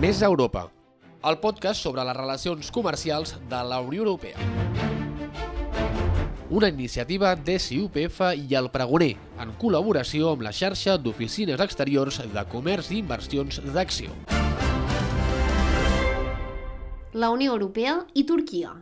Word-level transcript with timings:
Més 0.00 0.22
Europa, 0.22 0.66
el 1.26 1.38
podcast 1.42 1.82
sobre 1.82 2.04
les 2.06 2.16
relacions 2.16 2.70
comercials 2.70 3.34
de 3.50 3.60
la 3.70 3.80
Unió 3.80 4.04
Europea. 4.04 4.36
Una 6.50 6.68
iniciativa 6.68 7.34
de 7.34 7.56
CUPF 7.58 8.20
i 8.38 8.54
el 8.54 8.70
Pregoner, 8.70 9.16
en 9.42 9.54
col·laboració 9.58 10.30
amb 10.36 10.46
la 10.46 10.52
xarxa 10.54 10.94
d'oficines 10.96 11.62
exteriors 11.64 12.20
de 12.22 12.44
comerç 12.52 12.92
i 12.92 13.00
inversions 13.02 13.58
d'Acció. 13.74 14.14
La 17.12 17.32
Unió 17.34 17.56
Europea 17.56 18.04
i 18.14 18.26
Turquia. 18.28 18.76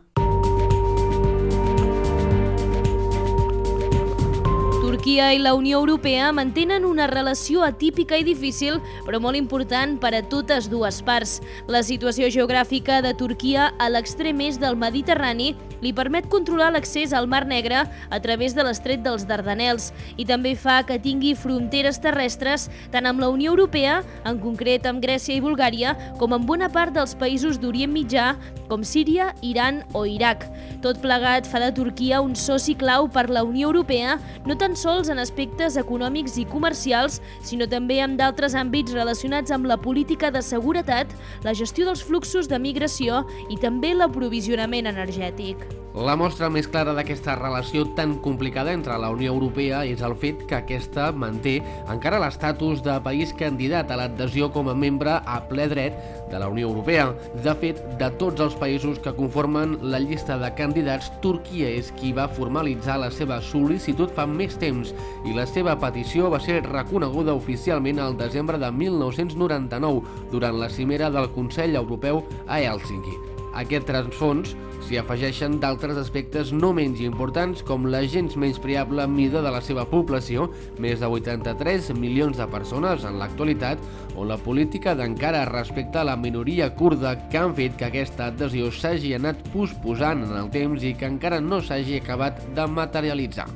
Turquia 5.04 5.34
i 5.36 5.38
la 5.38 5.52
Unió 5.52 5.76
Europea 5.82 6.30
mantenen 6.32 6.86
una 6.88 7.04
relació 7.06 7.60
atípica 7.60 8.16
i 8.16 8.24
difícil, 8.24 8.78
però 9.04 9.18
molt 9.20 9.36
important 9.36 9.98
per 10.00 10.14
a 10.16 10.22
totes 10.32 10.70
dues 10.72 11.02
parts. 11.04 11.42
La 11.68 11.82
situació 11.84 12.30
geogràfica 12.32 13.02
de 13.04 13.12
Turquia 13.12 13.66
a 13.76 13.90
l'extrem 13.92 14.40
est 14.40 14.62
del 14.64 14.78
Mediterrani 14.80 15.50
li 15.84 15.92
permet 15.92 16.30
controlar 16.32 16.70
l'accés 16.72 17.12
al 17.12 17.28
Mar 17.28 17.42
Negre 17.44 17.82
a 17.84 18.20
través 18.24 18.56
de 18.56 18.64
l'estret 18.64 19.02
dels 19.04 19.26
Dardanels 19.28 19.90
i 20.16 20.24
també 20.24 20.54
fa 20.56 20.78
que 20.88 20.96
tingui 20.96 21.34
fronteres 21.36 22.00
terrestres 22.00 22.70
tant 22.94 23.04
amb 23.04 23.20
la 23.20 23.28
Unió 23.28 23.52
Europea, 23.52 24.00
en 24.24 24.40
concret 24.40 24.88
amb 24.88 25.04
Grècia 25.04 25.36
i 25.36 25.44
Bulgària, 25.44 25.92
com 26.16 26.32
amb 26.32 26.48
bona 26.48 26.70
part 26.72 26.96
dels 26.96 27.12
països 27.12 27.60
d'Orient 27.60 27.92
Mitjà, 27.92 28.30
com 28.72 28.80
Síria, 28.80 29.34
Iran 29.44 29.82
o 29.92 30.06
Iraq. 30.08 30.48
Tot 30.80 31.04
plegat 31.04 31.44
fa 31.44 31.60
de 31.60 31.68
Turquia 31.76 32.24
un 32.24 32.32
soci 32.32 32.72
clau 32.80 33.10
per 33.12 33.28
la 33.28 33.44
Unió 33.44 33.68
Europea, 33.68 34.16
no 34.48 34.56
tan 34.56 34.72
sols 34.72 34.93
en 35.10 35.18
aspectes 35.18 35.76
econòmics 35.80 36.38
i 36.38 36.46
comercials, 36.46 37.20
sinó 37.42 37.66
també 37.70 37.98
en 38.04 38.16
d'altres 38.20 38.54
àmbits 38.54 38.94
relacionats 38.94 39.50
amb 39.54 39.66
la 39.66 39.76
política 39.76 40.30
de 40.30 40.42
seguretat, 40.42 41.10
la 41.44 41.54
gestió 41.54 41.88
dels 41.90 42.04
fluxos 42.06 42.48
de 42.48 42.58
migració 42.62 43.24
i 43.50 43.58
també 43.60 43.92
l'aprovisionament 43.94 44.86
energètic. 44.86 45.83
La 45.94 46.16
mostra 46.18 46.48
més 46.50 46.66
clara 46.66 46.90
d'aquesta 46.90 47.36
relació 47.38 47.84
tan 47.94 48.16
complicada 48.18 48.72
entre 48.74 48.96
la 48.98 49.12
Unió 49.14 49.30
Europea 49.30 49.84
és 49.86 50.00
el 50.02 50.16
fet 50.18 50.40
que 50.50 50.56
aquesta 50.56 51.12
manté 51.14 51.52
encara 51.86 52.18
l'estatus 52.18 52.80
de 52.82 52.96
país 53.04 53.30
candidat 53.38 53.92
a 53.94 53.98
l'adhesió 54.00 54.48
com 54.50 54.66
a 54.66 54.74
membre 54.74 55.12
a 55.22 55.36
ple 55.46 55.68
dret 55.70 56.00
de 56.32 56.40
la 56.42 56.48
Unió 56.50 56.66
Europea. 56.66 57.12
De 57.44 57.54
fet, 57.60 57.78
de 58.00 58.08
tots 58.18 58.42
els 58.42 58.56
països 58.58 58.98
que 59.04 59.12
conformen 59.14 59.76
la 59.92 60.00
llista 60.02 60.34
de 60.40 60.50
candidats, 60.58 61.12
Turquia 61.22 61.70
és 61.78 61.92
qui 61.94 62.10
va 62.16 62.26
formalitzar 62.26 62.96
la 62.98 63.12
seva 63.14 63.38
sol·licitud 63.38 64.10
fa 64.16 64.26
més 64.26 64.58
temps 64.58 64.90
i 65.22 65.36
la 65.36 65.44
seva 65.46 65.76
petició 65.78 66.32
va 66.34 66.42
ser 66.42 66.64
reconeguda 66.66 67.38
oficialment 67.38 68.02
al 68.02 68.18
desembre 68.18 68.58
de 68.58 68.72
1999 68.82 70.26
durant 70.34 70.58
la 70.58 70.72
cimera 70.74 71.12
del 71.14 71.30
Consell 71.38 71.78
Europeu 71.78 72.24
a 72.48 72.58
Helsinki. 72.58 73.33
Aquest 73.54 73.86
transfons 73.86 74.54
s'hi 74.84 74.98
afegeixen 75.00 75.56
d'altres 75.62 75.96
aspectes 76.00 76.50
no 76.52 76.72
menys 76.76 77.00
importants 77.04 77.62
com 77.64 77.86
la 77.88 78.02
gens 78.10 78.34
menys 78.36 78.58
priable 78.60 79.06
mida 79.08 79.40
de 79.44 79.52
la 79.54 79.62
seva 79.64 79.86
població, 79.88 80.48
més 80.82 81.00
de 81.00 81.08
83 81.08 81.92
milions 81.96 82.36
de 82.40 82.46
persones 82.52 83.06
en 83.08 83.20
l'actualitat, 83.20 83.80
o 84.18 84.26
la 84.28 84.38
política 84.38 84.96
d'encara 84.98 85.46
respecte 85.48 86.02
a 86.02 86.08
la 86.10 86.16
minoria 86.20 86.72
kurda 86.76 87.14
que 87.30 87.40
han 87.40 87.54
fet 87.56 87.78
que 87.78 87.88
aquesta 87.88 88.28
adhesió 88.32 88.72
s'hagi 88.72 89.14
anat 89.16 89.40
posposant 89.54 90.26
en 90.26 90.34
el 90.42 90.50
temps 90.52 90.84
i 90.84 90.92
que 90.98 91.08
encara 91.08 91.40
no 91.40 91.62
s'hagi 91.62 92.02
acabat 92.02 92.42
de 92.56 92.66
materialitzar. 92.68 93.48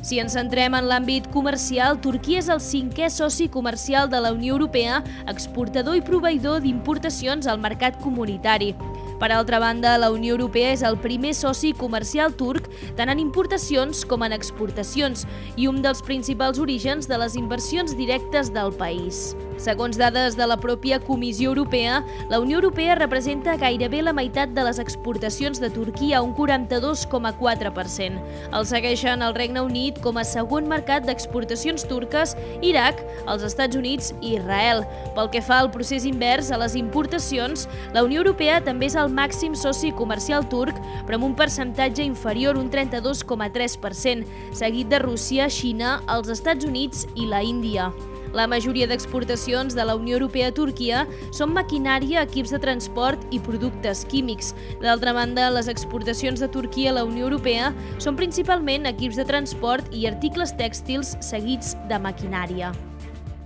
Si 0.00 0.16
ens 0.16 0.32
centrem 0.32 0.72
en 0.72 0.86
l'àmbit 0.88 1.26
comercial, 1.28 1.98
Turquia 2.00 2.40
és 2.40 2.48
el 2.48 2.62
cinquè 2.64 3.10
soci 3.12 3.50
comercial 3.52 4.08
de 4.08 4.22
la 4.24 4.32
Unió 4.32 4.54
Europea, 4.56 5.02
exportador 5.28 5.98
i 5.98 6.04
proveïdor 6.06 6.62
d'importacions 6.64 7.44
al 7.50 7.60
mercat 7.60 8.00
comunitari. 8.00 8.72
Per 9.20 9.28
altra 9.36 9.58
banda, 9.60 9.98
la 10.00 10.08
Unió 10.10 10.32
Europea 10.32 10.70
és 10.72 10.80
el 10.80 10.96
primer 10.96 11.34
soci 11.36 11.74
comercial 11.76 12.32
turc 12.40 12.70
tant 12.96 13.12
en 13.12 13.20
importacions 13.20 14.00
com 14.08 14.24
en 14.24 14.32
exportacions 14.32 15.26
i 15.60 15.68
un 15.68 15.82
dels 15.84 16.00
principals 16.06 16.58
orígens 16.62 17.10
de 17.10 17.20
les 17.20 17.36
inversions 17.36 17.92
directes 17.98 18.48
del 18.56 18.72
país. 18.80 19.34
Segons 19.58 19.98
dades 19.98 20.36
de 20.38 20.46
la 20.46 20.56
pròpia 20.60 21.00
Comissió 21.02 21.50
Europea, 21.50 22.04
la 22.30 22.38
Unió 22.40 22.58
Europea 22.58 22.94
representa 22.94 23.56
gairebé 23.60 24.02
la 24.02 24.14
meitat 24.16 24.54
de 24.56 24.64
les 24.64 24.78
exportacions 24.78 25.60
de 25.60 25.70
Turquia, 25.70 26.22
un 26.22 26.34
42,4%. 26.34 28.20
El 28.56 28.66
segueixen 28.66 29.22
el 29.22 29.34
Regne 29.34 29.60
Unit 29.60 30.00
com 30.04 30.16
a 30.16 30.24
segon 30.24 30.68
mercat 30.70 31.04
d'exportacions 31.06 31.84
turques, 31.88 32.36
Iraq, 32.62 33.02
els 33.26 33.44
Estats 33.46 33.76
Units 33.76 34.14
i 34.20 34.36
Israel. 34.38 34.84
Pel 35.16 35.30
que 35.32 35.42
fa 35.44 35.60
al 35.60 35.70
procés 35.74 36.06
invers 36.08 36.50
a 36.50 36.60
les 36.60 36.76
importacions, 36.78 37.66
la 37.94 38.04
Unió 38.06 38.24
Europea 38.24 38.60
també 38.64 38.88
és 38.90 38.96
el 38.96 39.12
màxim 39.12 39.56
soci 39.58 39.92
comercial 39.96 40.46
turc, 40.48 40.78
però 41.06 41.20
amb 41.20 41.30
un 41.30 41.36
percentatge 41.36 42.04
inferior, 42.06 42.58
un 42.60 42.70
32,3%, 42.72 44.24
seguit 44.56 44.88
de 44.88 45.02
Rússia, 45.04 45.50
Xina, 45.50 45.98
els 46.08 46.32
Estats 46.32 46.64
Units 46.64 47.06
i 47.14 47.28
la 47.28 47.42
Índia. 47.44 47.90
La 48.32 48.46
majoria 48.46 48.86
d'exportacions 48.86 49.74
de 49.74 49.84
la 49.86 49.96
Unió 49.98 50.18
Europea 50.18 50.50
a 50.50 50.54
Turquia 50.54 51.06
són 51.34 51.54
maquinària, 51.56 52.22
equips 52.26 52.54
de 52.54 52.60
transport 52.62 53.24
i 53.34 53.40
productes 53.42 54.04
químics. 54.10 54.52
D'altra 54.82 55.14
banda, 55.16 55.48
les 55.50 55.70
exportacions 55.72 56.40
de 56.40 56.50
Turquia 56.50 56.92
a 56.92 56.98
la 57.00 57.06
Unió 57.08 57.26
Europea 57.26 57.72
són 57.98 58.18
principalment 58.20 58.86
equips 58.90 59.18
de 59.18 59.26
transport 59.26 59.90
i 59.94 60.06
articles 60.10 60.54
tèxtils 60.58 61.16
seguits 61.24 61.74
de 61.90 61.98
maquinària. 61.98 62.72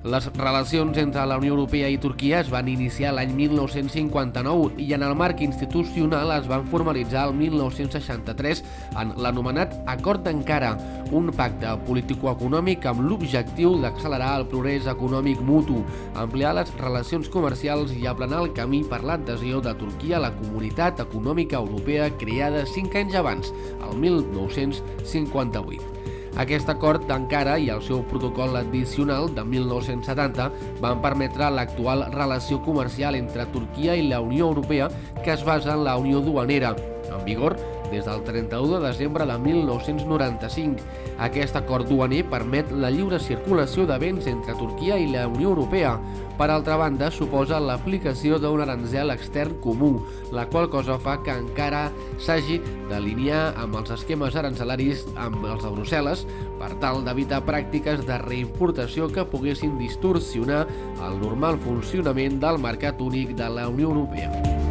Les 0.05 0.27
relacions 0.37 0.99
entre 1.01 1.23
la 1.25 1.39
Unió 1.41 1.55
Europea 1.55 1.87
i 1.89 1.97
Turquia 1.97 2.43
es 2.45 2.51
van 2.53 2.67
iniciar 2.69 3.15
l'any 3.17 3.31
1959 3.39 4.75
i 4.85 4.91
en 4.93 5.01
el 5.07 5.15
marc 5.17 5.41
institucional 5.41 6.29
es 6.35 6.45
van 6.51 6.67
formalitzar 6.69 7.23
el 7.31 7.33
1963 7.39 8.61
en 9.01 9.15
l'anomenat 9.25 9.73
Acord 9.89 10.27
d'Ankara, 10.27 10.75
un 11.09 11.33
pacte 11.33 11.73
político-econòmic 11.87 12.85
amb 12.93 13.01
l'objectiu 13.07 13.79
d'accelerar 13.81 14.35
el 14.43 14.47
progrés 14.53 14.91
econòmic 14.93 15.41
mutu, 15.41 15.81
ampliar 16.21 16.53
les 16.61 16.77
relacions 16.83 17.33
comercials 17.33 17.97
i 17.97 18.05
aplanar 18.05 18.45
el 18.45 18.53
camí 18.53 18.83
per 18.85 19.01
l'adhesió 19.09 19.65
de 19.65 19.73
Turquia 19.81 20.21
a 20.21 20.27
la 20.27 20.35
Comunitat 20.37 21.01
Econòmica 21.09 21.65
Europea 21.65 22.13
creada 22.21 22.69
cinc 22.77 23.01
anys 23.01 23.17
abans, 23.25 23.57
el 23.81 23.97
1958. 24.05 25.95
Aquest 26.35 26.69
acord 26.73 27.05
d'Ankara 27.07 27.55
i 27.63 27.69
el 27.71 27.83
seu 27.87 28.01
protocol 28.11 28.57
addicional 28.59 29.29
de 29.37 29.45
1970 29.47 30.49
van 30.83 31.03
permetre 31.05 31.47
l'actual 31.51 32.09
relació 32.15 32.59
comercial 32.65 33.15
entre 33.15 33.47
Turquia 33.55 33.95
i 33.95 34.09
la 34.09 34.21
Unió 34.25 34.49
Europea 34.51 34.91
que 35.23 35.31
es 35.37 35.45
basa 35.47 35.77
en 35.79 35.85
la 35.87 35.97
Unió 35.97 36.21
Duanera, 36.21 36.75
en 37.07 37.25
vigor 37.25 37.55
des 37.95 38.05
del 38.05 38.23
31 38.25 38.81
de 38.81 38.87
desembre 38.87 39.27
de 39.27 39.39
1995. 39.39 40.83
Aquest 41.19 41.57
acord 41.57 41.89
duaner 41.89 42.25
permet 42.27 42.71
la 42.73 42.91
lliure 42.91 43.21
circulació 43.23 43.87
de 43.87 43.99
béns 44.03 44.27
entre 44.31 44.57
Turquia 44.59 44.99
i 44.99 45.07
la 45.13 45.29
Unió 45.31 45.53
Europea. 45.53 45.95
Per 46.35 46.49
altra 46.51 46.75
banda, 46.81 47.13
suposa 47.15 47.61
l'aplicació 47.63 48.41
d'un 48.43 48.65
aranzel 48.65 49.15
extern 49.15 49.55
comú, 49.63 50.01
la 50.35 50.49
qual 50.51 50.67
cosa 50.73 50.99
fa 50.99 51.21
que 51.23 51.31
encara 51.31 51.85
s'hagi 52.19 52.59
d'alinear 52.91 53.55
amb 53.63 53.79
els 53.79 53.95
esquemes 53.95 54.35
arancelaris 54.35 55.07
amb 55.15 55.47
els 55.47 55.63
de 55.63 55.71
Brussel·les 55.71 56.27
per 56.59 56.73
tal 56.83 57.05
d'evitar 57.07 57.45
pràctiques 57.47 58.03
de 58.09 58.19
reimportació 58.27 59.07
que 59.15 59.29
poguessin 59.31 59.79
distorsionar 59.79 60.65
el 61.07 61.23
normal 61.23 61.63
funcionament 61.63 62.43
del 62.43 62.59
mercat 62.59 63.01
únic 63.01 63.37
de 63.39 63.51
la 63.55 63.69
Unió 63.71 63.95
Europea. 63.95 64.64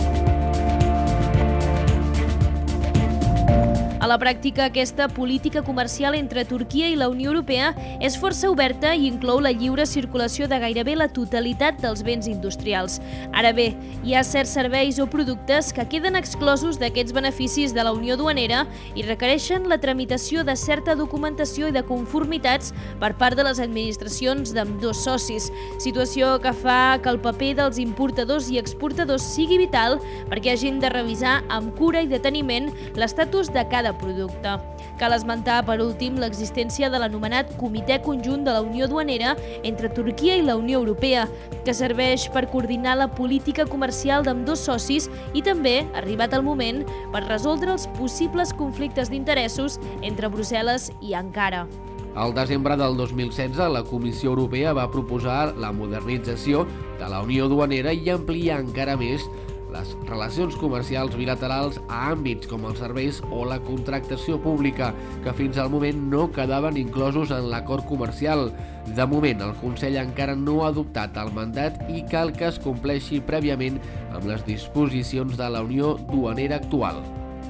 La 4.14 4.20
pràctica, 4.22 4.68
aquesta 4.68 5.08
política 5.10 5.64
comercial 5.66 6.14
entre 6.14 6.44
Turquia 6.46 6.86
i 6.92 6.98
la 7.00 7.08
Unió 7.10 7.32
Europea 7.32 7.72
és 8.04 8.14
força 8.20 8.52
oberta 8.52 8.92
i 8.94 9.08
inclou 9.08 9.40
la 9.42 9.50
lliure 9.50 9.88
circulació 9.90 10.46
de 10.52 10.60
gairebé 10.62 10.94
la 11.00 11.08
totalitat 11.10 11.80
dels 11.82 12.04
béns 12.06 12.28
industrials. 12.30 13.00
Ara 13.34 13.50
bé, 13.58 13.72
hi 14.06 14.14
ha 14.14 14.22
certs 14.28 14.54
serveis 14.54 15.00
o 15.02 15.08
productes 15.10 15.72
que 15.74 15.88
queden 15.90 16.20
exclosos 16.20 16.78
d'aquests 16.78 17.16
beneficis 17.16 17.74
de 17.74 17.88
la 17.88 17.94
Unió 17.96 18.18
Duanera 18.20 18.68
i 18.94 19.06
requereixen 19.08 19.66
la 19.72 19.80
tramitació 19.82 20.44
de 20.46 20.56
certa 20.62 20.94
documentació 21.00 21.72
i 21.72 21.74
de 21.74 21.82
conformitats 21.88 22.70
per 23.02 23.16
part 23.18 23.40
de 23.40 23.48
les 23.48 23.64
administracions 23.66 24.54
d'ambdós 24.54 25.02
socis, 25.08 25.50
situació 25.82 26.36
que 26.44 26.54
fa 26.54 27.00
que 27.02 27.10
el 27.10 27.22
paper 27.24 27.56
dels 27.64 27.82
importadors 27.82 28.52
i 28.54 28.62
exportadors 28.62 29.26
sigui 29.34 29.58
vital 29.64 29.98
perquè 30.30 30.54
hagin 30.54 30.78
de 30.84 30.94
revisar 30.94 31.40
amb 31.50 31.74
cura 31.80 32.06
i 32.06 32.14
deteniment 32.14 32.70
l'estatus 32.94 33.50
de 33.50 33.66
cada 33.74 33.98
producte. 34.04 34.58
Cal 35.00 35.16
esmentar, 35.16 35.62
per 35.66 35.80
últim, 35.82 36.20
l'existència 36.22 36.90
de 36.92 37.00
l'anomenat 37.02 37.56
Comitè 37.58 37.98
Conjunt 38.04 38.44
de 38.46 38.54
la 38.54 38.62
Unió 38.62 38.90
Duanera 38.92 39.34
entre 39.64 39.90
Turquia 39.90 40.36
i 40.38 40.44
la 40.46 40.58
Unió 40.60 40.82
Europea, 40.84 41.26
que 41.66 41.74
serveix 41.74 42.28
per 42.36 42.46
coordinar 42.52 42.98
la 43.00 43.10
política 43.16 43.66
comercial 43.70 44.28
d'amb 44.28 44.46
dos 44.48 44.66
socis 44.68 45.10
i 45.34 45.42
també, 45.46 45.80
arribat 45.98 46.36
el 46.38 46.46
moment, 46.46 46.84
per 47.16 47.26
resoldre 47.26 47.74
els 47.74 47.88
possibles 47.98 48.54
conflictes 48.54 49.10
d'interessos 49.10 49.80
entre 50.04 50.30
Brussel·les 50.30 50.92
i 51.02 51.18
Ankara. 51.18 51.66
Al 52.14 52.34
desembre 52.36 52.78
del 52.78 52.96
2016, 52.96 53.58
la 53.74 53.82
Comissió 53.84 54.30
Europea 54.36 54.74
va 54.78 54.92
proposar 54.94 55.56
la 55.58 55.72
modernització 55.74 56.68
de 57.00 57.08
la 57.10 57.24
Unió 57.26 57.48
Duanera 57.50 57.94
i 57.94 58.12
ampliar 58.14 58.60
encara 58.62 58.94
més 59.00 59.26
les 59.74 59.94
relacions 60.10 60.56
comercials 60.62 61.16
bilaterals 61.18 61.80
a 61.88 62.04
àmbits 62.12 62.50
com 62.52 62.68
els 62.70 62.80
serveis 62.84 63.22
o 63.32 63.44
la 63.50 63.60
contractació 63.64 64.38
pública, 64.44 64.92
que 65.24 65.34
fins 65.38 65.58
al 65.58 65.72
moment 65.74 66.06
no 66.12 66.28
quedaven 66.36 66.78
inclosos 66.82 67.34
en 67.34 67.50
l'acord 67.52 67.88
comercial. 67.90 68.52
De 68.94 69.08
moment, 69.10 69.42
el 69.48 69.58
Consell 69.64 69.98
encara 70.02 70.38
no 70.38 70.62
ha 70.62 70.70
adoptat 70.74 71.18
el 71.22 71.34
mandat 71.36 71.82
i 71.90 72.06
cal 72.12 72.36
que 72.36 72.50
es 72.52 72.62
compleixi 72.62 73.24
prèviament 73.24 73.82
amb 74.14 74.30
les 74.30 74.46
disposicions 74.46 75.38
de 75.40 75.50
la 75.50 75.66
Unió 75.66 75.98
Duanera 76.12 76.62
actual. 76.62 77.04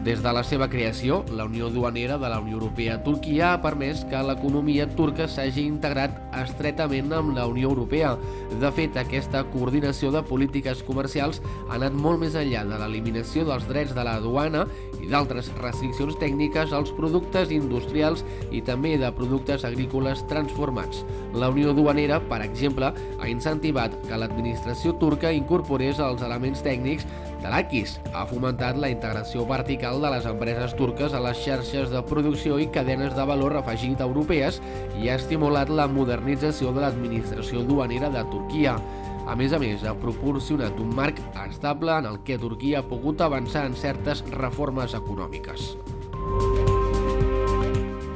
Des 0.03 0.19
de 0.19 0.31
la 0.35 0.41
seva 0.43 0.67
creació, 0.67 1.21
la 1.31 1.45
Unió 1.47 1.69
Duanera 1.71 2.17
de 2.19 2.27
la 2.27 2.41
Unió 2.43 2.57
Europea-Turquia 2.57 3.53
ha 3.53 3.61
permès 3.63 4.01
que 4.11 4.19
l'economia 4.27 4.83
turca 4.97 5.29
s'hagi 5.31 5.63
integrat 5.63 6.17
estretament 6.41 7.13
amb 7.15 7.31
la 7.37 7.45
Unió 7.47 7.69
Europea. 7.71 8.17
De 8.59 8.71
fet, 8.75 8.99
aquesta 8.99 9.45
coordinació 9.53 10.11
de 10.11 10.19
polítiques 10.27 10.83
comercials 10.83 11.39
ha 11.69 11.77
anat 11.77 11.95
molt 11.95 12.19
més 12.19 12.35
enllà 12.35 12.65
de 12.67 12.81
l'eliminació 12.81 13.47
dels 13.47 13.63
drets 13.69 13.95
de 13.95 14.03
la 14.03 14.17
duana 14.19 14.65
i 14.99 15.07
d'altres 15.07 15.53
restriccions 15.61 16.19
tècniques 16.19 16.75
als 16.75 16.91
productes 16.99 17.55
industrials 17.55 18.25
i 18.51 18.59
també 18.59 18.97
de 18.99 19.11
productes 19.15 19.63
agrícoles 19.63 20.27
transformats. 20.27 21.05
La 21.31 21.47
Unió 21.47 21.71
Duanera, 21.71 22.19
per 22.27 22.41
exemple, 22.43 22.91
ha 22.91 23.31
incentivat 23.31 23.95
que 24.09 24.19
l'administració 24.19 24.97
turca 24.99 25.31
incorporés 25.31 26.03
els 26.03 26.27
elements 26.27 26.59
tècnics 26.59 27.07
de 27.43 27.51
l'AQUIS. 27.51 27.97
Ha 28.15 28.25
fomentat 28.29 28.79
la 28.79 28.89
integració 28.93 29.45
vertical 29.49 30.01
de 30.01 30.11
les 30.15 30.27
empreses 30.29 30.75
turques 30.79 31.13
a 31.13 31.21
les 31.23 31.39
xarxes 31.43 31.91
de 31.93 32.01
producció 32.09 32.59
i 32.63 32.69
cadenes 32.73 33.15
de 33.17 33.27
valor 33.29 33.57
afegit 33.59 34.01
europees 34.01 34.61
i 35.01 35.09
ha 35.09 35.19
estimulat 35.19 35.69
la 35.69 35.89
modernització 35.91 36.73
de 36.73 36.85
l'administració 36.85 37.65
duanera 37.67 38.09
de 38.13 38.23
Turquia. 38.31 38.77
A 39.27 39.37
més 39.39 39.53
a 39.55 39.59
més, 39.59 39.85
ha 39.87 39.95
proporcionat 39.95 40.79
un 40.83 40.91
marc 40.95 41.21
estable 41.45 41.95
en 41.95 42.09
el 42.09 42.19
que 42.27 42.39
Turquia 42.39 42.81
ha 42.81 42.87
pogut 42.89 43.23
avançar 43.23 43.67
en 43.69 43.77
certes 43.79 44.25
reformes 44.35 44.95
econòmiques. 44.99 45.73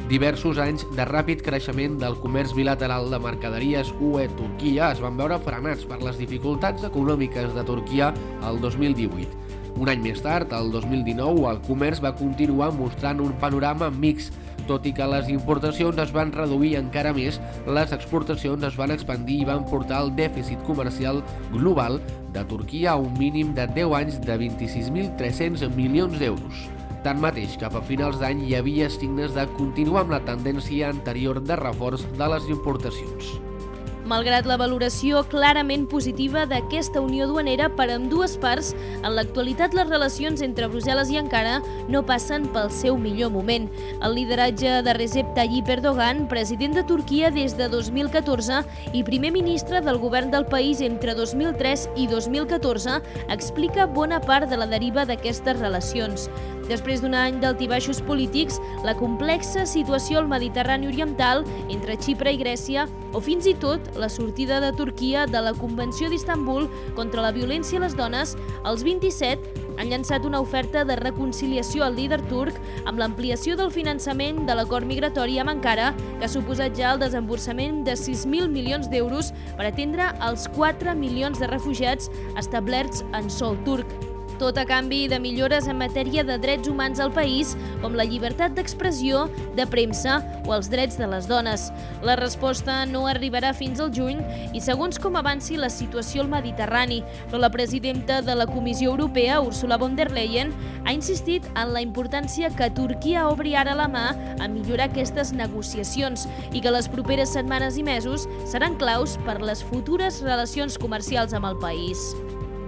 Diversos 0.08 0.56
anys 0.64 0.86
de 0.96 1.04
ràpid 1.04 1.42
creixement 1.44 1.98
del 2.00 2.14
comerç 2.24 2.54
bilateral 2.56 3.10
de 3.12 3.18
mercaderies 3.20 3.90
UE-Turquia 4.00 4.94
es 4.94 5.02
van 5.04 5.18
veure 5.20 5.36
frenats 5.44 5.84
per 5.90 5.98
les 6.00 6.16
dificultats 6.16 6.86
econòmiques 6.88 7.52
de 7.52 7.66
Turquia 7.68 8.14
el 8.48 8.62
2018. 8.64 9.28
Un 9.76 9.92
any 9.92 10.00
més 10.06 10.24
tard, 10.24 10.56
el 10.56 10.72
2019, 10.72 11.44
el 11.52 11.60
comerç 11.68 12.00
va 12.06 12.14
continuar 12.16 12.72
mostrant 12.78 13.20
un 13.20 13.36
panorama 13.44 13.92
mix. 13.92 14.32
Tot 14.72 14.88
i 14.88 14.96
que 14.96 15.10
les 15.12 15.28
importacions 15.34 16.00
es 16.00 16.16
van 16.16 16.32
reduir 16.32 16.78
encara 16.80 17.12
més, 17.12 17.42
les 17.68 17.92
exportacions 18.00 18.64
es 18.64 18.80
van 18.80 18.96
expandir 18.96 19.42
i 19.42 19.52
van 19.52 19.68
portar 19.68 20.06
el 20.06 20.16
dèficit 20.16 20.64
comercial 20.64 21.20
global 21.52 22.00
de 22.32 22.48
Turquia 22.48 22.96
a 22.96 22.98
un 23.04 23.12
mínim 23.20 23.52
de 23.60 23.68
10 23.76 24.00
anys 24.00 24.24
de 24.24 24.40
26.300 24.48 25.68
milions 25.76 26.16
d'euros. 26.16 26.68
Tanmateix, 27.08 27.54
cap 27.56 27.76
a 27.80 27.82
finals 27.88 28.18
d'any 28.20 28.42
hi 28.44 28.58
havia 28.58 28.90
signes 28.92 29.32
de 29.38 29.48
continuar 29.56 30.04
amb 30.04 30.18
la 30.18 30.22
tendència 30.28 30.92
anterior 30.92 31.40
de 31.40 31.56
reforç 31.56 32.04
de 32.20 32.32
les 32.36 32.52
importacions. 32.52 33.38
Malgrat 34.08 34.46
la 34.48 34.56
valoració 34.56 35.20
clarament 35.28 35.84
positiva 35.92 36.46
d'aquesta 36.48 37.02
unió 37.04 37.26
duanera 37.28 37.68
per 37.76 37.90
amb 37.92 38.08
dues 38.12 38.38
parts, 38.40 38.70
en 39.02 39.10
l'actualitat 39.18 39.74
les 39.76 39.90
relacions 39.90 40.44
entre 40.46 40.70
Brussel·les 40.72 41.12
i 41.12 41.20
Ankara 41.20 41.58
no 41.92 42.06
passen 42.08 42.46
pel 42.56 42.72
seu 42.72 42.96
millor 43.00 43.34
moment. 43.36 43.68
El 44.00 44.16
lideratge 44.16 44.78
de 44.84 44.96
Recep 44.96 45.34
Tayyip 45.36 45.68
Erdogan, 45.76 46.24
president 46.32 46.80
de 46.80 46.86
Turquia 46.88 47.34
des 47.36 47.58
de 47.60 47.68
2014 47.72 48.62
i 48.96 49.04
primer 49.04 49.34
ministre 49.36 49.84
del 49.84 50.00
govern 50.00 50.32
del 50.32 50.48
país 50.48 50.80
entre 50.80 51.16
2003 51.16 51.90
i 52.00 52.08
2014, 52.08 53.02
explica 53.28 53.92
bona 53.92 54.22
part 54.24 54.48
de 54.48 54.60
la 54.60 54.72
deriva 54.72 55.04
d'aquestes 55.04 55.60
relacions. 55.60 56.30
Després 56.68 57.02
d'un 57.02 57.16
any 57.16 57.40
d'altibaixos 57.40 58.02
polítics, 58.04 58.60
la 58.84 58.96
complexa 59.00 59.66
situació 59.70 60.20
al 60.20 60.28
Mediterrani 60.32 60.90
Oriental 60.90 61.46
entre 61.72 61.96
Xipre 61.96 62.34
i 62.36 62.42
Grècia 62.42 62.88
o 63.16 63.22
fins 63.24 63.48
i 63.48 63.56
tot 63.56 63.94
la 63.96 64.10
sortida 64.12 64.60
de 64.64 64.74
Turquia 64.76 65.26
de 65.32 65.42
la 65.42 65.54
Convenció 65.56 66.10
d'Istanbul 66.12 66.68
contra 66.98 67.24
la 67.24 67.32
violència 67.32 67.80
a 67.80 67.86
les 67.86 67.96
dones, 67.96 68.36
els 68.68 68.84
27 68.84 69.66
han 69.78 69.92
llançat 69.92 70.26
una 70.26 70.42
oferta 70.42 70.84
de 70.90 70.98
reconciliació 71.00 71.86
al 71.86 71.96
líder 71.96 72.20
turc 72.32 72.58
amb 72.90 73.00
l'ampliació 73.00 73.56
del 73.56 73.72
finançament 73.72 74.44
de 74.50 74.58
l'acord 74.58 74.90
migratori 74.90 75.38
amb 75.40 75.54
Ankara, 75.54 75.94
que 76.18 76.26
ha 76.26 76.34
suposat 76.34 76.76
ja 76.78 76.96
el 76.96 77.02
desemborsament 77.06 77.84
de 77.88 77.96
6.000 77.96 78.52
milions 78.52 78.90
d'euros 78.92 79.32
per 79.56 79.70
atendre 79.70 80.12
els 80.28 80.50
4 80.58 80.98
milions 80.98 81.40
de 81.40 81.50
refugiats 81.54 82.12
establerts 82.36 83.06
en 83.14 83.30
sol 83.30 83.60
turc 83.70 84.07
tot 84.38 84.58
a 84.58 84.66
canvi 84.66 85.08
de 85.10 85.20
millores 85.20 85.68
en 85.68 85.80
matèria 85.82 86.24
de 86.24 86.38
drets 86.38 86.70
humans 86.70 87.00
al 87.02 87.12
país, 87.14 87.56
com 87.82 87.96
la 87.98 88.06
llibertat 88.06 88.54
d'expressió, 88.58 89.26
de 89.58 89.66
premsa 89.70 90.20
o 90.46 90.54
els 90.56 90.70
drets 90.70 90.98
de 91.00 91.08
les 91.10 91.28
dones. 91.30 91.68
La 92.06 92.16
resposta 92.20 92.86
no 92.86 93.06
arribarà 93.10 93.54
fins 93.58 93.82
al 93.82 93.92
juny 93.94 94.22
i 94.54 94.62
segons 94.64 95.00
com 95.02 95.18
avanci 95.18 95.58
la 95.58 95.72
situació 95.74 96.24
al 96.24 96.32
Mediterrani, 96.32 97.02
però 97.28 97.42
la 97.42 97.52
presidenta 97.54 98.22
de 98.22 98.38
la 98.38 98.48
Comissió 98.48 98.92
Europea, 98.94 99.42
Ursula 99.42 99.78
von 99.78 99.98
der 99.98 100.12
Leyen, 100.12 100.54
ha 100.86 100.94
insistit 100.94 101.46
en 101.56 101.74
la 101.74 101.82
importància 101.82 102.52
que 102.54 102.70
Turquia 102.78 103.28
obri 103.32 103.56
ara 103.58 103.76
la 103.78 103.90
mà 103.92 104.08
a 104.38 104.48
millorar 104.48 104.92
aquestes 104.92 105.34
negociacions 105.34 106.28
i 106.54 106.62
que 106.62 106.74
les 106.74 106.90
properes 106.92 107.34
setmanes 107.34 107.78
i 107.78 107.86
mesos 107.88 108.30
seran 108.46 108.78
claus 108.78 109.18
per 109.26 109.42
les 109.42 109.66
futures 109.66 110.22
relacions 110.26 110.78
comercials 110.78 111.34
amb 111.34 111.50
el 111.50 111.62
país. 111.64 112.12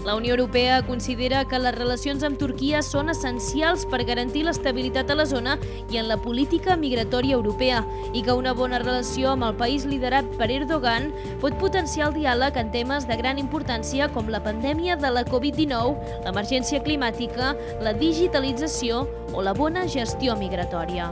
La 0.05 0.15
Unió 0.15 0.31
Europea 0.31 0.81
considera 0.87 1.43
que 1.45 1.59
les 1.59 1.75
relacions 1.75 2.23
amb 2.23 2.39
Turquia 2.39 2.79
són 2.85 3.11
essencials 3.11 3.83
per 3.91 4.05
garantir 4.07 4.45
l'estabilitat 4.47 5.11
a 5.11 5.17
la 5.19 5.25
zona 5.27 5.57
i 5.91 5.99
en 5.99 6.07
la 6.07 6.17
política 6.23 6.77
migratòria 6.79 7.35
europea 7.35 7.83
i 8.13 8.23
que 8.23 8.33
una 8.33 8.55
bona 8.55 8.79
relació 8.79 9.33
amb 9.33 9.49
el 9.49 9.59
país 9.59 9.85
liderat 9.85 10.25
per 10.39 10.49
Erdogan 10.55 11.11
pot 11.43 11.59
potenciar 11.59 12.09
el 12.09 12.17
diàleg 12.21 12.57
en 12.63 12.71
temes 12.71 13.07
de 13.11 13.19
gran 13.19 13.43
importància 13.43 14.07
com 14.15 14.31
la 14.31 14.43
pandèmia 14.43 14.95
de 14.95 15.11
la 15.11 15.27
Covid-19, 15.27 16.23
l'emergència 16.25 16.83
climàtica, 16.83 17.53
la 17.83 17.93
digitalització 17.93 19.05
o 19.33 19.43
la 19.43 19.53
bona 19.53 19.87
gestió 19.87 20.39
migratòria. 20.39 21.11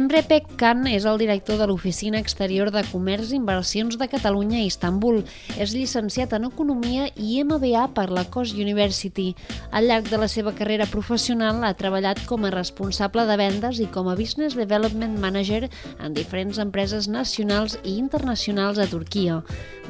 Emre 0.11 0.27
Pekkan 0.27 0.89
és 0.91 1.05
el 1.07 1.21
director 1.21 1.55
de 1.55 1.63
l'Oficina 1.69 2.19
Exterior 2.19 2.67
de 2.75 2.81
Comerç 2.89 3.29
i 3.31 3.37
Inversions 3.37 3.95
de 3.95 4.09
Catalunya 4.11 4.57
a 4.59 4.65
Istanbul. 4.67 5.21
És 5.55 5.71
llicenciat 5.71 6.33
en 6.35 6.49
Economia 6.49 7.05
i 7.15 7.37
MBA 7.47 7.85
per 7.95 8.09
la 8.11 8.25
Coast 8.27 8.59
University. 8.59 9.29
Al 9.71 9.87
llarg 9.87 10.09
de 10.11 10.19
la 10.19 10.27
seva 10.27 10.51
carrera 10.51 10.89
professional 10.91 11.63
ha 11.63 11.71
treballat 11.79 12.19
com 12.27 12.43
a 12.43 12.51
responsable 12.51 13.23
de 13.29 13.37
vendes 13.39 13.79
i 13.79 13.87
com 13.87 14.09
a 14.11 14.17
Business 14.19 14.59
Development 14.59 15.15
Manager 15.15 15.69
en 16.03 16.11
diferents 16.11 16.59
empreses 16.59 17.07
nacionals 17.07 17.77
i 17.85 17.95
internacionals 17.95 18.83
a 18.83 18.89
Turquia. 18.91 19.39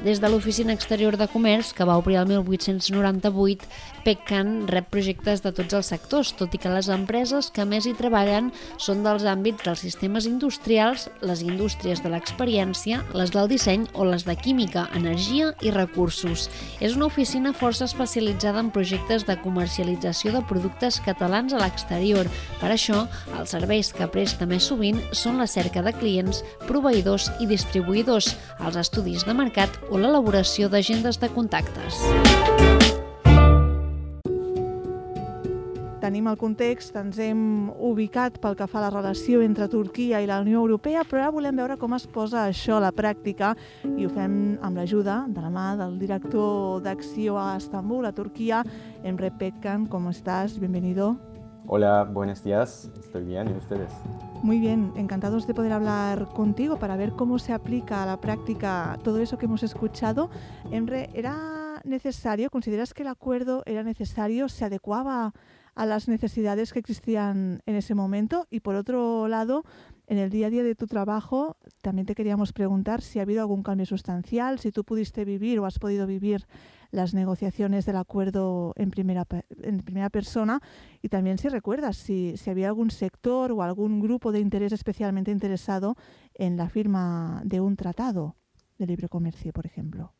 Des 0.05 0.21
de 0.21 0.29
l'Oficina 0.29 0.77
Exterior 0.77 1.17
de 1.17 1.25
Comerç, 1.33 1.73
que 1.73 1.85
va 1.85 1.97
obrir 1.97 2.21
el 2.21 2.29
1898, 2.29 3.65
Pekkan 4.05 4.67
rep 4.69 4.87
projectes 4.93 5.41
de 5.41 5.51
tots 5.53 5.73
els 5.77 5.91
sectors, 5.93 6.31
tot 6.37 6.53
i 6.53 6.61
que 6.61 6.69
les 6.73 6.93
empreses 6.93 7.51
que 7.53 7.65
més 7.65 7.89
hi 7.89 7.97
treballen 7.97 8.53
són 8.77 9.01
dels 9.05 9.25
àmbits 9.29 9.65
del 9.65 9.77
sistemes 10.11 10.25
industrials, 10.25 11.09
les 11.21 11.41
indústries 11.41 12.01
de 12.03 12.09
l'experiència, 12.11 12.99
les 13.15 13.31
del 13.31 13.47
disseny 13.47 13.85
o 13.93 14.03
les 14.03 14.25
de 14.25 14.35
química, 14.35 14.89
energia 14.93 15.53
i 15.61 15.71
recursos. 15.71 16.49
És 16.81 16.97
una 16.97 17.05
oficina 17.05 17.53
força 17.53 17.85
especialitzada 17.85 18.59
en 18.59 18.71
projectes 18.71 19.25
de 19.25 19.37
comercialització 19.39 20.33
de 20.33 20.41
productes 20.43 20.99
catalans 21.05 21.53
a 21.53 21.61
l'exterior. 21.61 22.27
Per 22.59 22.71
això, 22.71 23.07
els 23.39 23.55
serveis 23.55 23.93
que 23.93 24.09
presta 24.11 24.45
més 24.45 24.67
sovint 24.67 24.99
són 25.13 25.39
la 25.39 25.47
cerca 25.47 25.81
de 25.81 25.93
clients, 25.93 26.43
proveïdors 26.67 27.31
i 27.39 27.47
distribuïdors, 27.47 28.35
els 28.59 28.75
estudis 28.75 29.23
de 29.23 29.33
mercat 29.37 29.79
o 29.89 29.97
l'elaboració 29.97 30.67
d'agendes 30.67 31.21
de 31.21 31.31
contactes. 31.31 33.00
Tenim 36.01 36.25
el 36.25 36.37
context, 36.41 36.95
ens 36.97 37.19
hem 37.21 37.69
ubicat 37.77 38.39
pel 38.41 38.55
que 38.57 38.65
fa 38.65 38.79
a 38.79 38.87
la 38.87 38.89
relació 38.89 39.43
entre 39.45 39.67
Turquia 39.69 40.17
i 40.23 40.25
la 40.25 40.39
Unió 40.41 40.57
Europea, 40.63 41.03
però 41.05 41.21
ara 41.21 41.33
volem 41.35 41.59
veure 41.61 41.75
com 41.77 41.93
es 41.93 42.07
posa 42.09 42.47
això 42.47 42.79
a 42.79 42.81
la 42.87 42.89
pràctica 42.89 43.51
i 43.85 44.07
ho 44.07 44.09
fem 44.09 44.33
amb 44.65 44.81
l'ajuda 44.81 45.19
de 45.29 45.43
la 45.43 45.51
mà 45.53 45.67
del 45.77 45.99
director 46.01 46.81
d'Acció 46.81 47.37
a 47.37 47.51
Estambul, 47.59 48.09
a 48.09 48.15
Turquia, 48.17 48.63
Emre 49.03 49.29
Pekkan. 49.29 49.85
¿Cómo 49.85 50.09
estás? 50.09 50.57
Bienvenido. 50.57 51.19
Hola, 51.67 52.09
buenos 52.11 52.43
días. 52.43 52.89
Estoy 52.99 53.23
bien. 53.23 53.49
¿Y 53.49 53.57
ustedes? 53.59 53.93
Muy 54.41 54.59
bien, 54.59 54.91
encantados 54.95 55.45
de 55.45 55.53
poder 55.53 55.71
hablar 55.71 56.29
contigo 56.33 56.77
para 56.77 56.95
ver 56.95 57.11
cómo 57.11 57.37
se 57.37 57.53
aplica 57.53 58.01
a 58.01 58.07
la 58.07 58.17
práctica 58.17 58.97
todo 59.03 59.19
eso 59.19 59.37
que 59.37 59.45
hemos 59.45 59.61
escuchado. 59.61 60.31
Emre, 60.71 61.11
era 61.13 61.60
necesario? 61.85 62.49
¿Consideras 62.49 62.93
que 62.93 63.03
el 63.03 63.09
acuerdo 63.09 63.63
era 63.65 63.83
necesario? 63.83 64.49
¿Se 64.49 64.65
adecuaba 64.65 65.33
a 65.75 65.85
las 65.85 66.07
necesidades 66.07 66.73
que 66.73 66.79
existían 66.79 67.61
en 67.65 67.75
ese 67.75 67.95
momento? 67.95 68.47
Y 68.49 68.59
por 68.59 68.75
otro 68.75 69.27
lado, 69.27 69.63
en 70.07 70.17
el 70.17 70.29
día 70.29 70.47
a 70.47 70.49
día 70.49 70.63
de 70.63 70.75
tu 70.75 70.87
trabajo, 70.87 71.57
también 71.81 72.05
te 72.05 72.15
queríamos 72.15 72.53
preguntar 72.53 73.01
si 73.01 73.19
ha 73.19 73.21
habido 73.21 73.41
algún 73.41 73.63
cambio 73.63 73.85
sustancial, 73.85 74.59
si 74.59 74.71
tú 74.71 74.83
pudiste 74.83 75.25
vivir 75.25 75.59
o 75.59 75.65
has 75.65 75.79
podido 75.79 76.05
vivir 76.07 76.45
las 76.91 77.13
negociaciones 77.13 77.85
del 77.85 77.95
acuerdo 77.95 78.73
en 78.75 78.91
primera, 78.91 79.25
en 79.63 79.79
primera 79.79 80.09
persona 80.09 80.61
y 81.01 81.07
también 81.07 81.37
si 81.37 81.47
recuerdas 81.47 81.95
si, 81.95 82.35
si 82.35 82.49
había 82.49 82.67
algún 82.67 82.91
sector 82.91 83.51
o 83.53 83.63
algún 83.63 84.01
grupo 84.01 84.31
de 84.31 84.41
interés 84.41 84.73
especialmente 84.73 85.31
interesado 85.31 85.95
en 86.33 86.57
la 86.57 86.69
firma 86.69 87.41
de 87.45 87.61
un 87.61 87.77
tratado 87.77 88.35
de 88.77 88.87
libre 88.87 89.07
comercio, 89.07 89.53
por 89.53 89.65
ejemplo. 89.65 90.13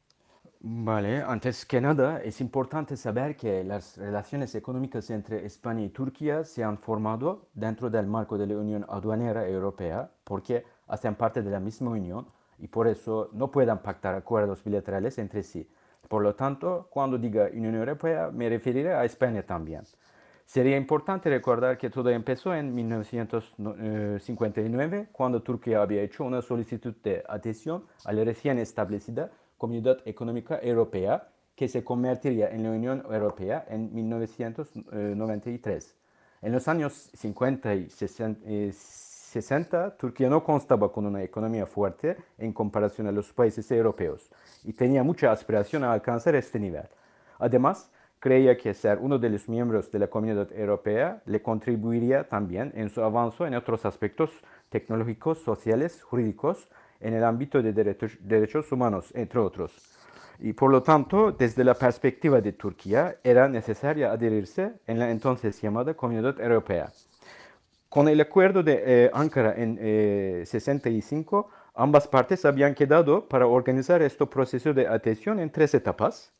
Vale, 0.64 1.24
antes 1.24 1.66
que 1.66 1.82
nada 1.82 2.22
es 2.22 2.40
importante 2.40 2.96
saber 2.96 3.36
que 3.36 3.64
las 3.64 3.98
relaciones 3.98 4.54
económicas 4.54 5.10
entre 5.10 5.44
España 5.44 5.82
y 5.82 5.90
Turquía 5.90 6.44
se 6.44 6.64
han 6.64 6.78
formado 6.78 7.48
dentro 7.56 7.90
del 7.90 8.06
marco 8.06 8.38
de 8.38 8.46
la 8.46 8.58
Unión 8.58 8.86
Aduanera 8.88 9.48
Europea 9.48 10.12
porque 10.24 10.64
hacen 10.88 11.16
parte 11.16 11.42
de 11.42 11.50
la 11.50 11.60
misma 11.60 11.90
Unión 11.90 12.28
y 12.60 12.68
por 12.68 12.88
eso 12.88 13.32
no 13.34 13.50
pueden 13.50 13.80
pactar 13.80 14.14
acuerdos 14.14 14.64
bilaterales 14.64 15.18
entre 15.18 15.42
sí. 15.42 15.68
Por 16.08 16.22
lo 16.22 16.36
tanto, 16.36 16.90
cuando 16.92 17.18
diga 17.18 17.50
Unión 17.52 17.74
Europea 17.74 18.30
me 18.32 18.48
referiré 18.48 18.94
a 18.94 19.04
España 19.04 19.42
también. 19.42 19.82
Sería 20.46 20.78
importante 20.78 21.28
recordar 21.30 21.80
que 21.80 21.90
todo 21.90 22.12
empezó 22.12 22.54
en 22.54 22.76
1959, 22.76 25.10
cuando 25.12 25.42
Turquía 25.42 25.82
había 25.82 26.04
hecho 26.04 26.24
una 26.24 26.44
solicitud 26.44 26.94
de 27.02 27.24
adhesión 27.28 27.86
a 28.06 28.14
la 28.14 28.24
recién 28.24 28.60
establecida 28.60 29.32
Comunidad 29.62 30.00
Económica 30.06 30.60
Europea, 30.60 31.30
que 31.56 31.68
se 31.68 31.84
convertiría 31.84 32.50
en 32.50 32.64
la 32.64 32.72
Unión 32.72 33.04
Europea 33.08 33.64
en 33.70 33.94
1993. 33.94 35.96
En 36.42 36.52
los 36.52 36.68
años 36.68 37.12
50 37.14 37.76
y 37.76 37.88
60, 37.92 39.98
Turquía 39.98 40.32
no 40.32 40.44
constaba 40.44 40.92
con 40.92 41.06
una 41.06 41.22
economía 41.22 41.68
fuerte 41.68 42.18
en 42.40 42.54
comparación 42.54 43.06
a 43.06 43.12
los 43.12 43.32
países 43.34 43.72
europeos 43.72 44.32
y 44.64 44.74
tenía 44.74 45.04
mucha 45.04 45.32
aspiración 45.32 45.84
a 45.84 45.94
alcanzar 45.94 46.34
este 46.34 46.60
nivel. 46.60 46.88
Además, 47.38 47.92
creía 48.18 48.58
que 48.58 48.74
ser 48.74 48.98
uno 48.98 49.20
de 49.20 49.30
los 49.30 49.48
miembros 49.48 49.92
de 49.92 50.00
la 50.00 50.08
Comunidad 50.08 50.52
Europea 50.54 51.22
le 51.28 51.44
contribuiría 51.44 52.28
también 52.28 52.74
en 52.76 52.90
su 52.90 53.04
avance 53.04 53.44
en 53.44 53.54
otros 53.54 53.86
aspectos 53.86 54.32
tecnológicos, 54.70 55.38
sociales, 55.44 56.02
jurídicos, 56.02 56.68
en 57.02 57.14
el 57.14 57.24
ámbito 57.24 57.62
de 57.62 57.74
derechos, 57.74 58.72
humanos, 58.72 59.12
entre 59.14 59.40
otros. 59.40 59.74
Y 60.40 60.54
por 60.54 60.72
lo 60.72 60.82
tanto, 60.82 61.32
desde 61.32 61.64
la 61.64 61.74
perspectiva 61.74 62.42
de 62.42 62.54
Turquía, 62.54 63.18
era 63.24 63.48
necesaria 63.48 64.12
adherirse 64.12 64.74
en 64.88 65.00
la 65.00 65.12
entonces 65.12 65.62
llamada 65.62 65.94
Comunidad 65.94 66.40
Europea. 66.40 66.92
Con 67.90 68.08
el 68.08 68.22
acuerdo 68.22 68.64
de 68.64 68.84
eh, 68.86 69.12
Ankara 69.14 69.54
en 69.56 70.46
65, 70.46 71.50
eh, 71.50 71.54
ambas 71.76 72.08
partes 72.08 72.46
habían 72.46 72.74
quedado 72.74 73.28
para 73.28 73.46
organizar 73.46 74.02
este 74.02 74.26
proceso 74.26 74.74
de 74.74 74.88
adhesión 74.88 75.40
en 75.40 75.52
tres 75.52 75.74
etapas. 75.74 76.34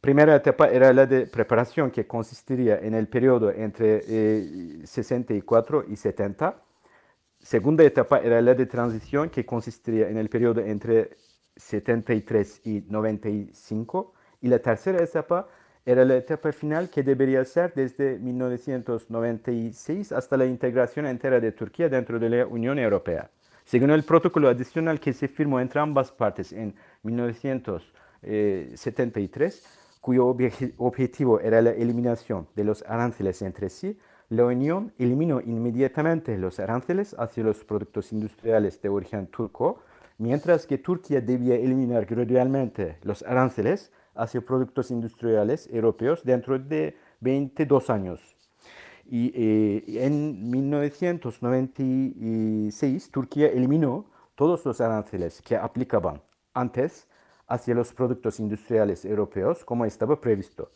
Primera 0.00 0.36
etapa 0.36 0.68
era 0.68 0.92
la 0.92 1.06
de 1.06 1.26
preparación, 1.26 1.90
que 1.90 2.06
consistiría 2.06 2.78
en 2.78 2.94
el 2.94 3.08
periodo 3.08 3.50
entre 3.50 4.02
64 4.86 5.80
eh, 5.80 5.84
y 5.88 5.96
70 5.96 6.54
segunda 7.44 7.84
etapa 7.84 8.18
era 8.20 8.40
la 8.40 8.54
de 8.54 8.66
transición 8.66 9.28
que 9.28 9.44
consistiría 9.44 10.08
en 10.08 10.16
el 10.16 10.30
periodo 10.30 10.62
entre 10.62 11.10
73 11.56 12.62
y 12.64 12.86
95 12.88 14.14
y 14.40 14.48
la 14.48 14.58
tercera 14.58 15.04
etapa 15.04 15.46
era 15.84 16.06
la 16.06 16.16
etapa 16.16 16.50
final 16.52 16.88
que 16.88 17.02
debería 17.02 17.44
ser 17.44 17.74
desde 17.74 18.18
1996 18.18 20.12
hasta 20.12 20.38
la 20.38 20.46
integración 20.46 21.04
entera 21.06 21.38
de 21.38 21.52
Turquía 21.52 21.90
dentro 21.90 22.18
de 22.18 22.30
la 22.30 22.46
Unión 22.46 22.78
Europea. 22.78 23.30
Según 23.64 23.90
el 23.90 24.04
protocolo 24.04 24.48
adicional 24.48 24.98
que 24.98 25.12
se 25.12 25.28
firmó 25.28 25.60
entre 25.60 25.80
ambas 25.80 26.10
partes 26.10 26.50
en 26.52 26.74
1973, 27.02 29.62
cuyo 30.00 30.34
objetivo 30.78 31.40
era 31.40 31.60
la 31.60 31.72
eliminación 31.72 32.48
de 32.54 32.64
los 32.64 32.82
aranceles 32.88 33.42
entre 33.42 33.68
sí, 33.68 33.98
la 34.28 34.46
Unión 34.46 34.92
eliminó 34.98 35.40
inmediatamente 35.40 36.38
los 36.38 36.58
aranceles 36.58 37.14
hacia 37.18 37.44
los 37.44 37.64
productos 37.64 38.12
industriales 38.12 38.80
de 38.80 38.88
origen 38.88 39.26
turco, 39.26 39.80
mientras 40.18 40.66
que 40.66 40.78
Turquía 40.78 41.20
debía 41.20 41.56
eliminar 41.56 42.06
gradualmente 42.06 42.98
los 43.02 43.22
aranceles 43.22 43.92
hacia 44.14 44.40
productos 44.40 44.90
industriales 44.90 45.68
europeos 45.72 46.24
dentro 46.24 46.58
de 46.58 46.96
22 47.20 47.90
años. 47.90 48.34
Y 49.06 49.30
eh, 49.34 49.84
en 50.04 50.50
1996 50.50 53.10
Turquía 53.10 53.48
eliminó 53.48 54.06
todos 54.34 54.64
los 54.64 54.80
aranceles 54.80 55.42
que 55.42 55.56
aplicaban 55.56 56.22
antes 56.54 57.06
hacia 57.46 57.74
los 57.74 57.92
productos 57.92 58.40
industriales 58.40 59.04
europeos 59.04 59.62
como 59.64 59.84
estaba 59.84 60.18
previsto. 60.20 60.70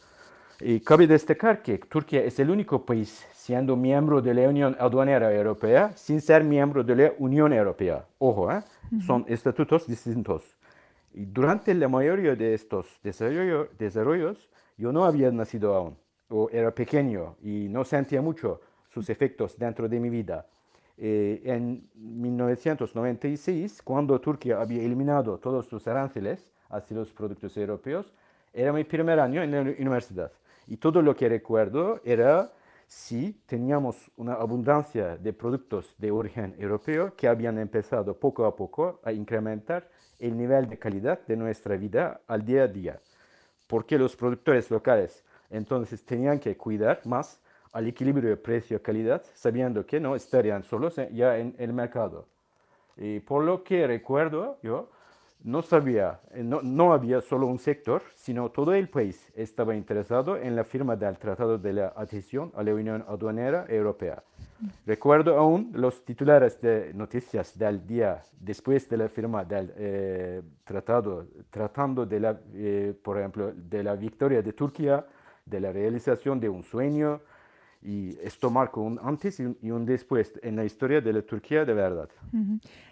Y 0.61 0.81
cabe 0.81 1.07
destacar 1.07 1.63
que 1.63 1.79
Turquía 1.79 2.25
es 2.25 2.41
el 2.41 2.51
único 2.51 2.85
país 2.85 3.25
siendo 3.33 3.77
miembro 3.77 4.21
de 4.21 4.35
la 4.35 4.49
Unión 4.49 4.77
Aduanera 4.81 5.33
Europea 5.33 5.93
sin 5.95 6.21
ser 6.21 6.43
miembro 6.43 6.83
de 6.83 6.97
la 6.97 7.13
Unión 7.19 7.53
Europea. 7.53 8.05
Ojo, 8.19 8.51
¿eh? 8.51 8.63
son 9.07 9.25
estatutos 9.29 9.87
distintos. 9.87 10.43
Y 11.15 11.27
durante 11.27 11.73
la 11.75 11.89
mayoría 11.89 12.35
de 12.35 12.55
estos 12.55 12.87
desarrollos, 13.03 14.49
yo 14.77 14.93
no 14.93 15.05
había 15.05 15.31
nacido 15.31 15.75
aún, 15.75 15.97
o 16.29 16.51
era 16.51 16.73
pequeño 16.73 17.37
y 17.41 17.69
no 17.69 17.85
sentía 17.85 18.21
mucho 18.21 18.61
sus 18.89 19.09
efectos 19.11 19.57
dentro 19.57 19.89
de 19.89 20.01
mi 20.01 20.11
vida. 20.11 20.45
Eh, 20.97 21.41
en 21.45 21.89
1996, 21.95 23.81
cuando 23.83 24.21
Turquía 24.21 24.61
había 24.61 24.83
eliminado 24.83 25.39
todos 25.39 25.67
sus 25.67 25.87
aranceles 25.87 26.53
hacia 26.69 26.97
los 26.97 27.13
productos 27.13 27.57
europeos, 27.57 28.13
era 28.53 28.73
mi 28.73 28.83
primer 28.83 29.21
año 29.21 29.41
en 29.41 29.53
la 29.53 29.61
universidad. 29.61 30.33
Y 30.69 30.77
todo 30.77 31.01
lo 31.01 31.17
que 31.17 31.29
recuerdo 31.29 32.01
era 32.05 32.53
si 32.87 33.33
teníamos 33.47 34.11
una 34.17 34.35
abundancia 34.35 35.17
de 35.17 35.33
productos 35.33 35.95
de 35.99 36.11
origen 36.11 36.55
europeo 36.59 37.15
que 37.17 37.27
habían 37.27 37.59
empezado 37.59 38.19
poco 38.19 38.45
a 38.45 38.55
poco 38.55 39.01
a 39.03 39.13
incrementar 39.13 39.89
el 40.19 40.37
nivel 40.37 40.69
de 40.69 40.79
calidad 40.79 41.21
de 41.27 41.37
nuestra 41.37 41.77
vida 41.77 42.21
al 42.27 42.45
día 42.45 42.65
a 42.65 42.69
día. 42.69 43.01
Porque 43.67 43.99
los 43.99 44.15
productores 44.15 44.71
locales 44.71 45.25
entonces 45.51 46.05
tenían 46.05 46.39
que 46.39 46.57
cuidar 46.57 47.01
más 47.07 47.41
al 47.73 47.87
equilibrio 47.87 48.29
de 48.29 48.37
precio-calidad, 48.37 49.23
sabiendo 49.35 49.87
que 49.87 50.01
no 50.01 50.17
estarían 50.17 50.65
solos 50.65 50.97
ya 51.13 51.39
en 51.39 51.55
el 51.59 51.73
mercado. 51.73 52.27
Y 52.97 53.21
por 53.21 53.45
lo 53.45 53.63
que 53.63 53.87
recuerdo 53.87 54.59
yo, 54.63 54.91
no 55.45 55.63
sabía, 55.63 56.21
eh, 56.33 56.43
no, 56.43 56.61
no, 56.63 56.93
había 56.93 57.21
solo 57.21 57.47
un 57.47 57.59
sector, 57.59 58.03
sino 58.17 58.51
todo 58.51 58.75
el 58.75 58.89
país 58.89 59.31
estaba 59.35 59.75
interesado 59.75 60.37
en 60.37 60.57
la 60.57 60.65
firma 60.65 60.97
del 60.97 61.17
Tratado 61.19 61.59
de 61.59 61.91
Adhesión 61.95 62.53
a 62.57 62.63
la 62.63 62.75
Unión 62.75 63.05
Aduanera 63.09 63.65
Europea. 63.69 64.23
Recuerdo 64.85 65.39
aún 65.39 65.71
los 65.75 66.05
titulares 66.05 66.61
de 66.61 66.93
noticias 66.93 67.57
del 67.57 67.87
día 67.87 68.21
después 68.41 68.89
de 68.89 68.97
la 68.97 69.09
firma 69.09 69.45
del 69.45 69.73
eh, 69.77 70.43
tratado, 70.65 71.27
tratando 71.49 72.05
de 72.05 72.21
la, 72.21 72.41
eh, 72.55 72.93
por 73.01 73.19
ejemplo, 73.19 73.53
de 73.55 73.85
la 73.85 73.95
victoria 73.95 74.43
de 74.43 74.53
Turquía, 74.53 75.07
de 75.47 75.61
la 75.61 75.71
realización 75.71 76.41
de 76.41 76.49
un 76.49 76.65
sueño, 76.65 77.21
y 77.81 78.19
esto 78.21 78.51
marcó 78.51 78.81
un 78.83 78.99
antes 79.01 79.39
y 79.39 79.71
un, 79.71 79.87
después 79.87 80.33
en 80.43 80.57
la 80.57 80.65
historia 80.65 81.01
de 81.01 81.13
la 81.13 81.23
Turquía 81.23 81.65
de 81.65 81.75
verdad. 81.75 82.09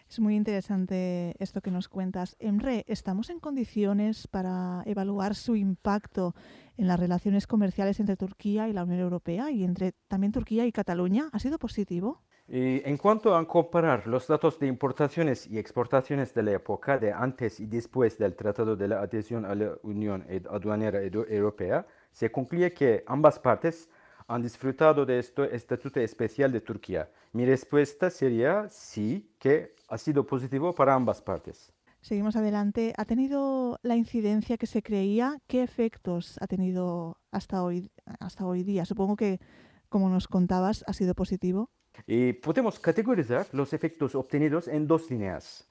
Es 0.08 0.20
muy 0.20 0.36
interesante 0.36 1.34
esto 1.40 1.60
que 1.60 1.72
nos 1.72 1.88
cuentas. 1.88 2.36
Emre, 2.38 2.84
¿estamos 2.86 3.28
en 3.28 3.40
condiciones 3.40 4.28
para 4.28 4.82
evaluar 4.86 5.34
su 5.34 5.56
impacto 5.56 6.34
en 6.76 6.86
las 6.86 7.00
relaciones 7.00 7.48
comerciales 7.48 7.98
entre 7.98 8.16
Turquía 8.16 8.68
y 8.68 8.72
la 8.72 8.84
Unión 8.84 9.00
Europea 9.00 9.50
y 9.50 9.64
entre 9.64 9.92
también 10.06 10.32
Turquía 10.32 10.64
y 10.64 10.72
Cataluña? 10.72 11.28
¿Ha 11.32 11.38
sido 11.40 11.58
positivo? 11.58 12.22
en 12.48 12.96
cuanto 12.96 13.34
a 13.34 13.44
comparar 13.48 14.06
los 14.06 14.28
datos 14.28 14.60
de 14.60 14.68
importaciones 14.68 15.48
y 15.48 15.58
exportaciones 15.58 16.32
de 16.32 16.44
la 16.44 16.52
época 16.52 16.96
de 16.96 17.12
antes 17.12 17.58
y 17.58 17.66
después 17.66 18.18
del 18.18 18.36
Tratado 18.36 18.76
de 18.76 18.86
la 18.86 19.00
Adhesión 19.00 19.44
a 19.44 19.56
la 19.56 19.72
Unión 19.82 20.24
Aduanera 20.48 21.02
Europea, 21.02 21.84
se 22.12 22.30
concluye 22.30 22.72
que 22.72 23.02
ambas 23.08 23.40
partes 23.40 23.88
han 24.28 24.42
disfrutado 24.42 25.06
de 25.06 25.18
este 25.18 25.54
estatuto 25.54 26.00
especial 26.00 26.52
de 26.52 26.60
Turquía? 26.60 27.08
Mi 27.32 27.44
respuesta 27.44 28.10
sería 28.10 28.68
sí, 28.70 29.30
que 29.38 29.74
ha 29.88 29.98
sido 29.98 30.26
positivo 30.26 30.74
para 30.74 30.94
ambas 30.94 31.20
partes. 31.20 31.72
Seguimos 32.00 32.36
adelante. 32.36 32.92
¿Ha 32.96 33.04
tenido 33.04 33.78
la 33.82 33.96
incidencia 33.96 34.56
que 34.56 34.66
se 34.66 34.82
creía? 34.82 35.38
¿Qué 35.46 35.62
efectos 35.62 36.38
ha 36.40 36.46
tenido 36.46 37.18
hasta 37.32 37.62
hoy, 37.62 37.90
hasta 38.20 38.46
hoy 38.46 38.62
día? 38.62 38.84
Supongo 38.84 39.16
que, 39.16 39.40
como 39.88 40.08
nos 40.08 40.28
contabas, 40.28 40.84
ha 40.86 40.92
sido 40.92 41.14
positivo. 41.14 41.70
Y 42.06 42.34
podemos 42.34 42.78
categorizar 42.78 43.46
los 43.52 43.72
efectos 43.72 44.14
obtenidos 44.14 44.68
en 44.68 44.86
dos 44.86 45.10
líneas. 45.10 45.68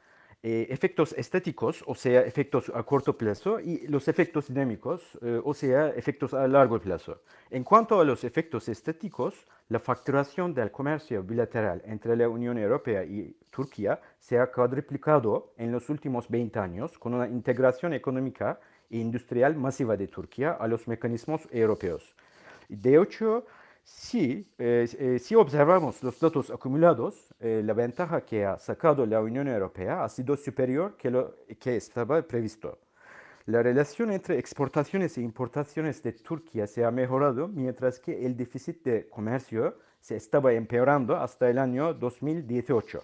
Eh, 0.48 0.68
efectos 0.70 1.12
estéticos, 1.18 1.84
o 1.88 1.96
sea, 1.96 2.22
efectos 2.22 2.72
a 2.75 2.84
corto 2.84 3.18
plazo, 3.18 3.60
y 3.60 3.88
los 3.88 4.08
efectos 4.08 4.48
dinámicos, 4.48 5.02
eh, 5.24 5.42
o 5.44 5.56
sea, 5.56 5.90
efectos 5.90 6.36
a 6.36 6.48
largo 6.48 6.80
plazo. 6.80 7.22
En 7.50 7.64
cuanto 7.64 8.00
a 8.00 8.06
los 8.06 8.24
efectos 8.24 8.70
estéticos, 8.70 9.34
la 9.70 9.80
facturación 9.80 10.54
del 10.54 10.70
comercio 10.70 11.24
bilateral 11.24 11.82
entre 11.86 12.16
la 12.16 12.30
Unión 12.30 12.60
Europea 12.60 13.04
y 13.04 13.36
Turquía 13.50 14.00
se 14.20 14.38
ha 14.38 14.52
cuadriplicado 14.52 15.52
en 15.58 15.72
los 15.72 15.90
últimos 15.90 16.30
20 16.30 16.60
años 16.60 17.00
con 17.00 17.16
una 17.16 17.28
integración 17.28 17.94
económica 17.94 18.60
e 18.92 19.00
industrial 19.00 19.56
masiva 19.56 19.98
de 19.98 20.08
Turquía 20.08 20.52
a 20.52 20.68
los 20.68 20.88
mecanismos 20.88 21.48
europeos. 21.50 22.14
De 22.70 23.02
hecho, 23.02 23.48
si, 23.86 24.51
eh, 24.58 24.88
eh, 24.98 25.20
si 25.20 25.36
observamos 25.36 26.01
los 26.01 26.20
datos 26.20 26.50
acumulados, 26.50 27.32
eh, 27.39 27.62
la 27.63 27.74
ventaja 27.74 28.25
que 28.25 28.44
ha 28.44 28.58
sacado 28.58 29.06
la 29.06 29.22
Unión 29.22 29.48
Europea 29.48 30.04
ha 30.04 30.10
sido 30.10 30.36
superior 30.36 30.98
que 30.98 31.12
lo 31.12 31.36
que 31.60 31.75
estaba 31.75 32.20
previsto. 32.24 32.80
La 33.46 33.62
relación 33.62 34.12
entre 34.12 34.39
exportaciones 34.39 35.20
e 35.20 35.22
importaciones 35.22 36.01
de 36.01 36.13
Turquía 36.13 36.65
se 36.65 36.84
ha 36.84 36.89
mejorado, 36.89 37.48
mientras 37.48 38.00
que 38.00 38.25
el 38.25 38.36
déficit 38.36 38.84
de 38.84 39.08
comercio 39.08 39.77
se 40.01 40.15
estaba 40.15 40.51
empeorando 40.54 41.15
hasta 41.15 41.48
el 41.48 41.60
año 41.60 41.94
2018. 41.94 43.04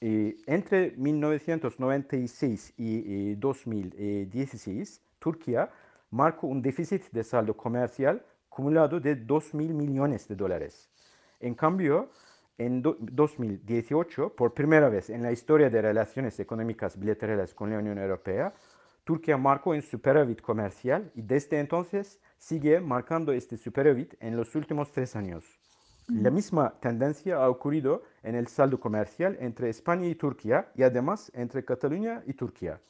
Y 0.00 0.42
entre 0.50 0.90
1996 0.96 2.74
y 2.76 3.34
2016, 3.36 5.00
Turquía 5.20 5.70
marcó 6.10 6.48
un 6.48 6.60
déficit 6.60 7.04
de 7.12 7.22
saldo 7.22 7.56
comercial 7.56 8.24
acumulado 8.50 8.98
de 8.98 9.14
2 9.14 9.54
mil 9.54 9.72
millones 9.74 10.26
de 10.26 10.34
dólares. 10.34 10.90
En 11.38 11.54
cambio, 11.54 12.10
en 12.58 12.82
2018, 12.82 14.34
por 14.34 14.52
primera 14.52 14.88
vez 14.88 15.08
en 15.08 15.22
la 15.22 15.30
historia 15.30 15.70
de 15.70 15.80
relaciones 15.80 16.38
económicas 16.40 16.98
bilaterales 16.98 17.54
con 17.54 17.70
la 17.70 17.78
Unión 17.78 17.98
Europea, 17.98 18.52
Turquía 19.04 19.36
marcó 19.36 19.70
un 19.70 19.82
superávit 19.82 20.42
comercial 20.42 21.10
y 21.14 21.22
desde 21.22 21.60
entonces 21.60 22.20
sigue 22.38 22.80
marcando 22.80 23.32
este 23.32 23.56
superávit 23.56 24.14
en 24.20 24.36
los 24.36 24.54
últimos 24.54 24.92
tres 24.92 25.14
años. 25.16 25.44
La 26.08 26.30
misma 26.30 26.74
tendencia 26.80 27.36
ha 27.36 27.48
ocurrido 27.48 28.02
en 28.24 28.34
el 28.34 28.48
saldo 28.48 28.80
comercial 28.80 29.36
entre 29.40 29.70
España 29.70 30.08
y 30.08 30.16
Turquía 30.16 30.72
y 30.74 30.82
además 30.82 31.30
entre 31.34 31.64
Cataluña 31.64 32.24
y 32.26 32.34
Turquía. 32.34 32.80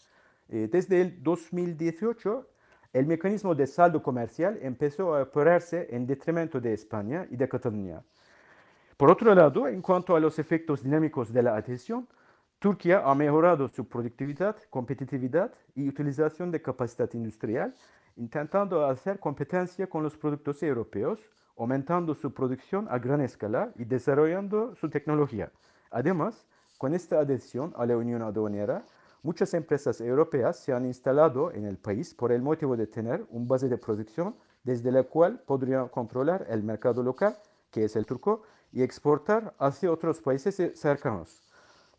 Eh, 0.49 0.69
desde 0.73 1.03
el 1.03 1.23
2018, 1.23 2.49
el 2.93 3.07
mecanismo 3.07 3.55
de 3.55 3.67
saldo 3.67 4.03
comercial 4.03 4.59
empezó 4.63 5.15
a 5.15 5.23
operarse 5.23 5.87
en 5.91 6.07
detrimento 6.07 6.61
de 6.61 6.73
España 6.73 7.27
y 7.31 7.37
de 7.37 7.49
Cataluña. 7.49 8.03
Por 8.97 9.11
otro 9.11 9.35
lado, 9.35 9.69
en 9.69 9.81
cuanto 9.81 10.17
a 10.17 10.21
los 10.21 10.39
efectos 10.39 10.83
dinámicos 10.83 11.33
de 11.33 11.43
la 11.43 11.57
adhesión, 11.57 12.09
Turquía 12.59 13.03
ha 13.05 13.15
mejorado 13.15 13.69
su 13.69 13.89
productividad, 13.89 14.57
competitividad 14.69 15.51
y 15.75 15.89
utilización 15.89 16.51
de 16.51 16.61
capacidad 16.61 17.09
industrial, 17.15 17.75
intentando 18.17 18.85
hacer 18.85 19.19
competencia 19.19 19.87
con 19.87 20.03
los 20.03 20.17
productos 20.19 20.63
europeos, 20.63 21.21
aumentando 21.57 22.13
su 22.15 22.35
producción 22.35 22.87
a 22.91 22.99
gran 22.99 23.23
escala 23.23 23.73
y 23.77 23.85
desarrollando 23.85 24.75
su 24.75 24.91
tecnología. 24.91 25.51
Además, 25.91 26.47
con 26.77 26.93
esta 26.93 27.21
adhesión 27.21 27.73
a 27.77 27.87
la 27.87 27.97
Unión 27.97 28.21
Aduanera, 28.21 28.85
Muchas 29.23 29.53
empresas 29.53 30.01
europeas 30.01 30.57
se 30.57 30.73
han 30.73 30.87
instalado 30.87 31.53
en 31.53 31.67
el 31.67 31.77
país 31.77 32.15
por 32.15 32.33
el 32.33 32.41
motivo 32.41 32.75
de 32.75 32.87
tener 32.87 33.27
un 33.29 33.47
base 33.47 33.69
de 33.69 33.77
producción 33.77 34.35
desde 34.65 34.91
la 34.91 35.03
cual 35.03 35.41
podrían 35.41 35.89
controlar 35.89 36.47
el 36.49 36.63
mercado 36.63 37.03
local, 37.03 37.37
que 37.71 37.85
es 37.85 37.97
el 37.97 38.07
turco, 38.07 38.43
y 38.73 38.83
exportar 38.83 39.55
hacia 39.59 39.93
otros 39.93 40.23
países 40.23 40.57
cercanos. 40.75 41.43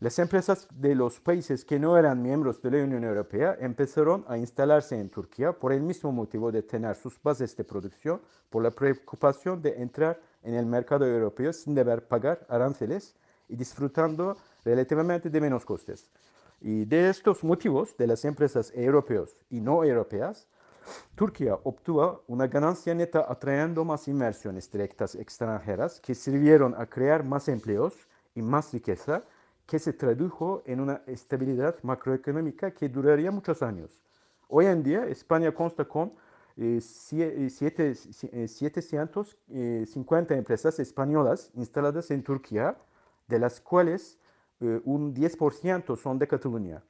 Las 0.00 0.18
empresas 0.18 0.66
de 0.74 0.96
los 0.96 1.20
países 1.20 1.64
que 1.64 1.78
no 1.78 1.96
eran 1.96 2.20
miembros 2.20 2.60
de 2.60 2.72
la 2.72 2.82
Unión 2.82 3.04
Europea 3.04 3.56
empezaron 3.60 4.24
a 4.26 4.36
instalarse 4.36 4.98
en 4.98 5.08
Turquía 5.08 5.52
por 5.52 5.72
el 5.72 5.80
mismo 5.80 6.10
motivo 6.10 6.50
de 6.50 6.64
tener 6.64 6.96
sus 6.96 7.22
bases 7.22 7.56
de 7.56 7.62
producción, 7.62 8.20
por 8.50 8.64
la 8.64 8.72
preocupación 8.72 9.62
de 9.62 9.80
entrar 9.80 10.20
en 10.42 10.54
el 10.54 10.66
mercado 10.66 11.06
europeo 11.06 11.52
sin 11.52 11.76
deber 11.76 12.08
pagar 12.08 12.44
aranceles 12.48 13.14
y 13.48 13.54
disfrutando 13.54 14.36
relativamente 14.64 15.30
de 15.30 15.40
menos 15.40 15.64
costes. 15.64 16.10
Y 16.64 16.84
de 16.84 17.10
estos 17.10 17.42
motivos, 17.42 17.96
de 17.96 18.06
las 18.06 18.24
empresas 18.24 18.72
europeas 18.76 19.36
y 19.50 19.60
no 19.60 19.82
europeas, 19.82 20.46
Turquía 21.16 21.58
obtuvo 21.64 22.22
una 22.28 22.46
ganancia 22.46 22.94
neta 22.94 23.26
atrayendo 23.28 23.84
más 23.84 24.06
inversiones 24.06 24.70
directas 24.70 25.16
extranjeras 25.16 25.98
que 26.00 26.14
sirvieron 26.14 26.72
a 26.78 26.86
crear 26.86 27.24
más 27.24 27.48
empleos 27.48 28.06
y 28.36 28.42
más 28.42 28.72
riqueza 28.72 29.24
que 29.66 29.80
se 29.80 29.92
tradujo 29.92 30.62
en 30.64 30.78
una 30.80 31.02
estabilidad 31.06 31.74
macroeconómica 31.82 32.70
que 32.70 32.88
duraría 32.88 33.32
muchos 33.32 33.60
años. 33.60 33.98
Hoy 34.46 34.66
en 34.66 34.84
día 34.84 35.04
España 35.06 35.52
consta 35.52 35.84
con 35.84 36.12
750 36.56 39.50
eh, 39.50 39.50
eh, 39.50 40.38
empresas 40.38 40.78
españolas 40.78 41.50
instaladas 41.54 42.12
en 42.12 42.22
Turquía, 42.22 42.76
de 43.26 43.40
las 43.40 43.60
cuales 43.60 44.20
eh, 44.62 44.80
un 44.84 45.12
10% 45.12 45.96
son 45.96 46.18
de 46.18 46.28
Cataluña. 46.28 46.82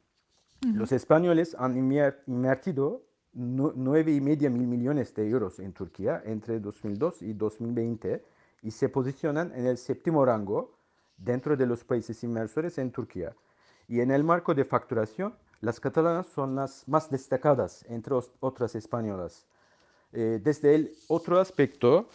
Los 0.61 0.93
españoles 0.93 1.57
han 1.59 1.77
invertido 1.77 3.03
9,5 3.35 4.51
mil 4.51 4.67
millones 4.69 5.13
de 5.15 5.29
euros 5.29 5.59
en 5.59 5.73
Turquía 5.73 6.23
entre 6.25 6.61
2002 6.61 7.23
y 7.23 7.33
2020 7.33 8.25
y 8.63 8.71
se 8.71 8.89
posicionan 8.89 9.53
en 9.57 9.67
el 9.67 9.79
séptimo 9.79 10.25
rango 10.25 10.77
dentro 11.17 11.57
de 11.57 11.67
los 11.67 11.83
países 11.83 12.23
inversores 12.23 12.79
en 12.79 12.93
Turquía. 12.93 13.35
Y 13.89 14.01
en 14.01 14.11
el 14.11 14.23
marco 14.23 14.55
de 14.55 14.65
facturación, 14.65 15.35
las 15.61 15.81
catalanas 15.81 16.27
son 16.27 16.55
las 16.55 16.87
más 16.87 17.11
destacadas 17.11 17.85
entre 17.89 18.15
otras 18.41 18.75
españolas. 18.75 19.47
Eh, 20.13 20.41
desde 20.43 20.75
el 20.75 20.93
otro 21.09 21.41
aspecto, 21.41 22.07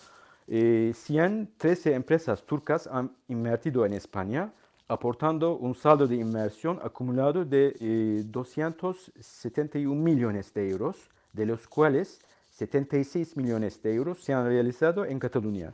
113 0.48 1.89
eh, 1.89 1.96
empresas 1.96 2.46
turcas 2.46 2.88
han 2.88 3.12
invertido 3.28 3.86
en 3.86 3.93
España, 3.93 4.54
aportando 4.88 5.58
un 5.58 5.76
saldo 5.76 6.08
de 6.08 6.15
inversión 6.15 6.80
acumulado 6.82 7.43
de 7.43 8.23
271 8.26 9.93
eh, 9.93 10.04
millones 10.04 10.54
de 10.54 10.69
euros, 10.69 11.10
de 11.34 11.45
los 11.45 11.67
cuales 11.67 12.19
76 12.52 13.38
millones 13.38 13.82
de 13.82 13.93
euros 13.93 14.23
se 14.23 14.34
han 14.34 14.45
realizado 14.45 15.06
en 15.06 15.19
Cataluña. 15.19 15.73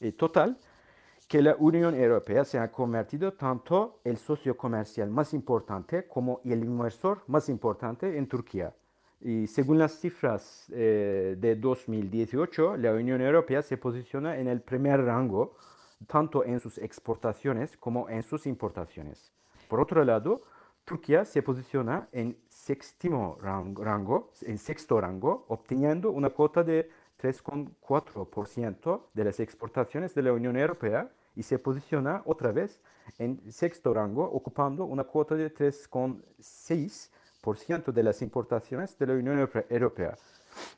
En 0.00 0.12
total, 0.12 0.58
que 1.26 1.42
la 1.42 1.56
Unión 1.58 1.94
Europea 1.94 2.44
se 2.44 2.58
ha 2.58 2.70
convertido 2.70 3.32
tanto 3.32 4.00
el 4.04 4.18
socio 4.18 4.56
comercial 4.56 5.10
más 5.10 5.32
importante 5.32 6.06
como 6.06 6.40
el 6.44 6.62
inversor 6.64 7.22
más 7.26 7.48
importante 7.48 8.16
en 8.18 8.28
Turquía. 8.28 8.74
Y 9.20 9.46
según 9.46 9.78
las 9.78 9.98
cifras 9.98 10.66
eh, 10.70 11.36
de 11.38 11.56
2018, 11.56 12.76
la 12.76 12.92
Unión 12.92 13.22
Europea 13.22 13.62
se 13.62 13.78
posiciona 13.78 14.36
en 14.36 14.48
el 14.48 14.60
primer 14.60 15.02
rango 15.02 15.56
tanto 16.06 16.44
en 16.44 16.60
sus 16.60 16.78
exportaciones 16.78 17.76
como 17.76 18.08
en 18.08 18.22
sus 18.22 18.46
importaciones. 18.46 19.32
Por 19.68 19.80
otro 19.80 20.04
lado, 20.04 20.42
Turquía 20.84 21.24
se 21.24 21.42
posiciona 21.42 22.08
en 22.12 22.38
sextimo 22.48 23.36
rango, 23.40 24.30
en 24.42 24.58
sexto 24.58 25.00
rango, 25.00 25.46
obteniendo 25.48 26.10
una 26.10 26.28
cuota 26.30 26.62
de 26.62 26.90
3,4% 27.22 29.06
de 29.14 29.24
las 29.24 29.40
exportaciones 29.40 30.14
de 30.14 30.22
la 30.22 30.34
Unión 30.34 30.58
Europea 30.58 31.10
y 31.34 31.42
se 31.42 31.58
posiciona 31.58 32.20
otra 32.26 32.52
vez 32.52 32.82
en 33.18 33.50
sexto 33.50 33.94
rango, 33.94 34.24
ocupando 34.24 34.84
una 34.84 35.04
cuota 35.04 35.34
de 35.34 35.54
3,6% 35.54 37.92
de 37.92 38.02
las 38.02 38.20
importaciones 38.20 38.98
de 38.98 39.06
la 39.06 39.14
Unión 39.14 39.48
Europea. 39.70 40.18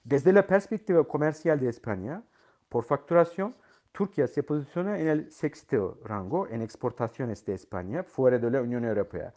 Desde 0.05 0.33
la 0.33 0.46
perspectiva 0.46 1.02
comercial 1.05 1.59
de 1.59 1.68
España, 1.68 2.22
por 2.68 2.85
facturación, 2.85 3.57
Turquía 3.96 4.26
se 4.26 4.42
posiciona 4.42 4.98
en 4.98 5.09
el 5.09 5.32
sexto 5.32 5.98
rango 6.04 6.46
en 6.48 6.61
exportaciones 6.61 7.46
de 7.46 7.54
España 7.54 8.02
fuera 8.02 8.38
de 8.38 8.50
la 8.50 8.61
Unión 8.61 8.85
Europea. 8.85 9.32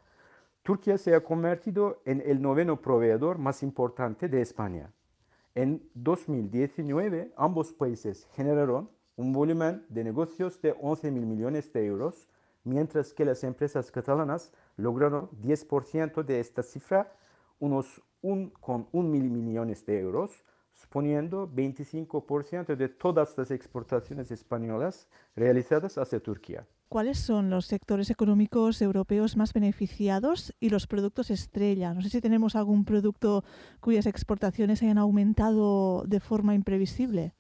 Turquía 0.63 0.97
se 0.97 1.15
ha 1.15 1.23
convertido 1.23 2.01
en 2.03 2.21
el 2.25 2.41
noveno 2.41 2.81
proveedor 2.81 3.37
más 3.37 3.63
importante 3.63 4.27
de 4.27 4.41
España. 4.41 4.91
En 5.55 5.89
2019, 5.93 7.31
ambos 7.37 7.71
países 7.71 8.27
generaron 8.33 8.89
un 9.15 9.31
volumen 9.31 9.85
de 9.87 10.03
negocios 10.03 10.61
de 10.61 10.75
11 10.81 11.09
mil 11.11 11.25
millones 11.25 11.71
de 11.71 11.85
euros, 11.85 12.27
mientras 12.65 13.13
que 13.13 13.23
las 13.23 13.45
empresas 13.45 13.91
catalanas 13.91 14.51
lograron 14.75 15.29
10% 15.41 16.21
de 16.21 16.41
esta 16.41 16.63
cifra, 16.63 17.13
unos 17.59 18.01
1,1 18.23 19.03
mil 19.05 19.31
millones 19.31 19.85
de 19.85 20.01
euros, 20.01 20.43
suponiendo 20.79 21.47
25% 21.47 22.75
de 22.75 22.89
todas 22.89 23.37
las 23.37 23.51
exportaciones 23.51 24.31
españolas 24.31 25.07
realizadas 25.35 25.97
hacia 25.97 26.19
Turquía. 26.19 26.65
¿Cuáles 26.87 27.19
son 27.19 27.49
los 27.49 27.65
sectores 27.65 28.09
económicos 28.09 28.81
europeos 28.81 29.37
más 29.37 29.53
beneficiados 29.53 30.55
y 30.59 30.69
los 30.69 30.87
productos 30.87 31.29
estrella? 31.29 31.93
No 31.93 32.01
sé 32.01 32.09
si 32.09 32.21
tenemos 32.21 32.55
algún 32.55 32.83
producto 32.83 33.43
cuyas 33.79 34.07
exportaciones 34.07 34.81
hayan 34.81 34.97
aumentado 34.97 36.03
de 36.07 36.19
forma 36.19 36.55
imprevisible. 36.55 37.33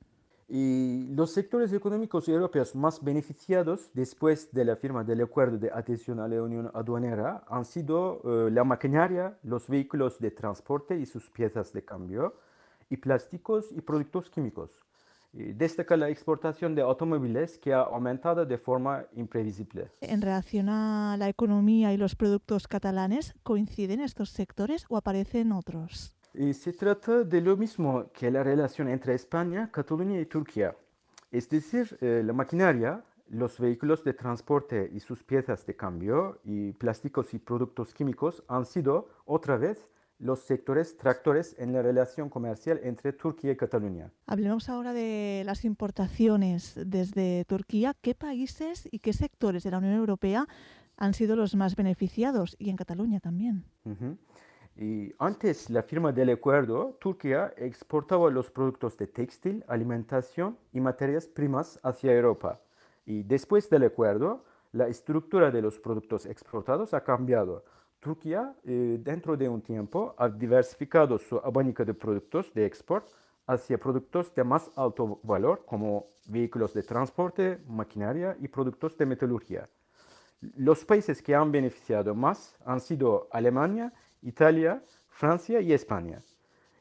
Y 0.47 1.05
los 1.15 1.31
sectores 1.31 1.71
económicos 1.73 2.27
europeos 2.27 2.75
más 2.75 3.03
beneficiados 3.03 3.91
después 3.93 4.51
de 4.51 4.65
la 4.65 4.75
firma 4.75 5.03
del 5.03 5.21
acuerdo 5.21 5.59
de 5.59 5.71
adhesión 5.71 6.19
a 6.19 6.27
la 6.27 6.41
Unión 6.41 6.71
Aduanera 6.73 7.43
han 7.47 7.65
sido 7.65 8.21
eh, 8.23 8.51
la 8.51 8.63
maquinaria, 8.63 9.37
los 9.43 9.67
vehículos 9.67 10.19
de 10.19 10.31
transporte 10.31 10.99
y 10.99 11.05
sus 11.05 11.29
piezas 11.29 11.71
de 11.71 11.85
cambio, 11.85 12.33
y 12.89 12.97
plásticos 12.97 13.71
y 13.71 13.81
productos 13.81 14.29
químicos. 14.29 14.71
Destaca 15.31 15.95
la 15.95 16.09
exportación 16.09 16.73
de 16.73 16.81
automóviles 16.81 17.59
que 17.59 17.71
ha 17.71 17.81
aumentado 17.81 18.45
de 18.47 18.57
forma 18.57 19.05
imprevisible. 19.13 19.91
En 20.01 20.21
relación 20.21 20.69
a 20.69 21.15
la 21.17 21.29
economía 21.29 21.93
y 21.93 21.97
los 21.97 22.15
productos 22.15 22.67
catalanes, 22.67 23.35
¿coinciden 23.43 24.01
estos 24.01 24.31
sectores 24.31 24.85
o 24.89 24.97
aparecen 24.97 25.51
otros? 25.51 26.15
Y 26.33 26.53
se 26.53 26.73
trata 26.73 27.23
de 27.23 27.41
lo 27.41 27.57
mismo 27.57 28.11
que 28.11 28.31
la 28.31 28.43
relación 28.43 28.87
entre 28.87 29.13
España, 29.13 29.69
Cataluña 29.71 30.19
y 30.19 30.25
Turquía. 30.25 30.75
Es 31.31 31.47
decir, 31.47 31.95
eh, 32.01 32.23
la 32.25 32.33
maquinaria, 32.33 33.03
los 33.27 33.59
vehículos 33.59 34.03
de 34.03 34.13
transporte 34.13 34.89
y 34.91 34.99
sus 34.99 35.23
piezas 35.23 35.63
de 35.67 35.75
cambio 35.75 36.39
y 36.43 36.73
plásticos 36.73 37.35
y 37.35 37.39
productos 37.39 37.93
químicos 37.93 38.43
han 38.47 38.65
sido 38.65 39.09
otra 39.25 39.57
vez 39.57 39.87
los 40.19 40.41
sectores 40.41 40.97
tractores 40.97 41.55
en 41.57 41.73
la 41.73 41.81
relación 41.81 42.29
comercial 42.29 42.79
entre 42.83 43.13
Turquía 43.13 43.53
y 43.53 43.55
Cataluña. 43.55 44.11
Hablemos 44.27 44.69
ahora 44.69 44.93
de 44.93 45.43
las 45.45 45.65
importaciones 45.65 46.79
desde 46.85 47.45
Turquía. 47.45 47.95
¿Qué 48.01 48.15
países 48.15 48.87
y 48.91 48.99
qué 48.99 49.13
sectores 49.13 49.63
de 49.63 49.71
la 49.71 49.77
Unión 49.77 49.93
Europea 49.93 50.47
han 50.97 51.13
sido 51.13 51.37
los 51.37 51.55
más 51.55 51.75
beneficiados 51.75 52.57
y 52.59 52.69
en 52.69 52.75
Cataluña 52.75 53.21
también? 53.21 53.63
Ujú. 53.85 54.17
Y 54.75 55.13
antes 55.19 55.69
la 55.69 55.83
firma 55.83 56.11
del 56.11 56.29
acuerdo, 56.29 56.97
Turquía 56.99 57.53
exportaba 57.57 58.29
los 58.29 58.51
productos 58.51 58.97
de 58.97 59.07
textil, 59.07 59.63
alimentación 59.67 60.57
y 60.71 60.79
materias 60.79 61.27
primas 61.27 61.79
hacia 61.83 62.13
Europa. 62.13 62.61
Y 63.05 63.23
después 63.23 63.69
del 63.69 63.83
acuerdo, 63.83 64.45
la 64.71 64.87
estructura 64.87 65.49
de 65.51 65.61
los 65.61 65.79
productos 65.79 66.25
exportados 66.25 66.93
ha 66.93 67.03
cambiado. 67.03 67.63
Turquía, 67.99 68.55
eh, 68.63 68.97
dentro 69.01 69.35
de 69.35 69.49
un 69.49 69.61
tiempo, 69.61 70.15
ha 70.17 70.29
diversificado 70.29 71.17
su 71.17 71.37
abanico 71.37 71.83
de 71.83 71.93
productos 71.93 72.53
de 72.53 72.65
export 72.65 73.07
hacia 73.45 73.77
productos 73.77 74.33
de 74.33 74.43
más 74.43 74.71
alto 74.75 75.19
valor, 75.23 75.65
como 75.65 76.07
vehículos 76.27 76.73
de 76.73 76.83
transporte, 76.83 77.59
maquinaria 77.67 78.37
y 78.39 78.47
productos 78.47 78.97
de 78.97 79.05
metalurgia. 79.05 79.69
Los 80.55 80.85
países 80.85 81.21
que 81.21 81.35
han 81.35 81.51
beneficiado 81.51 82.15
más 82.15 82.55
han 82.63 82.79
sido 82.79 83.27
Alemania, 83.31 83.91
Italia, 84.21 84.81
Francia 85.09 85.59
y 85.59 85.73
España. 85.73 86.19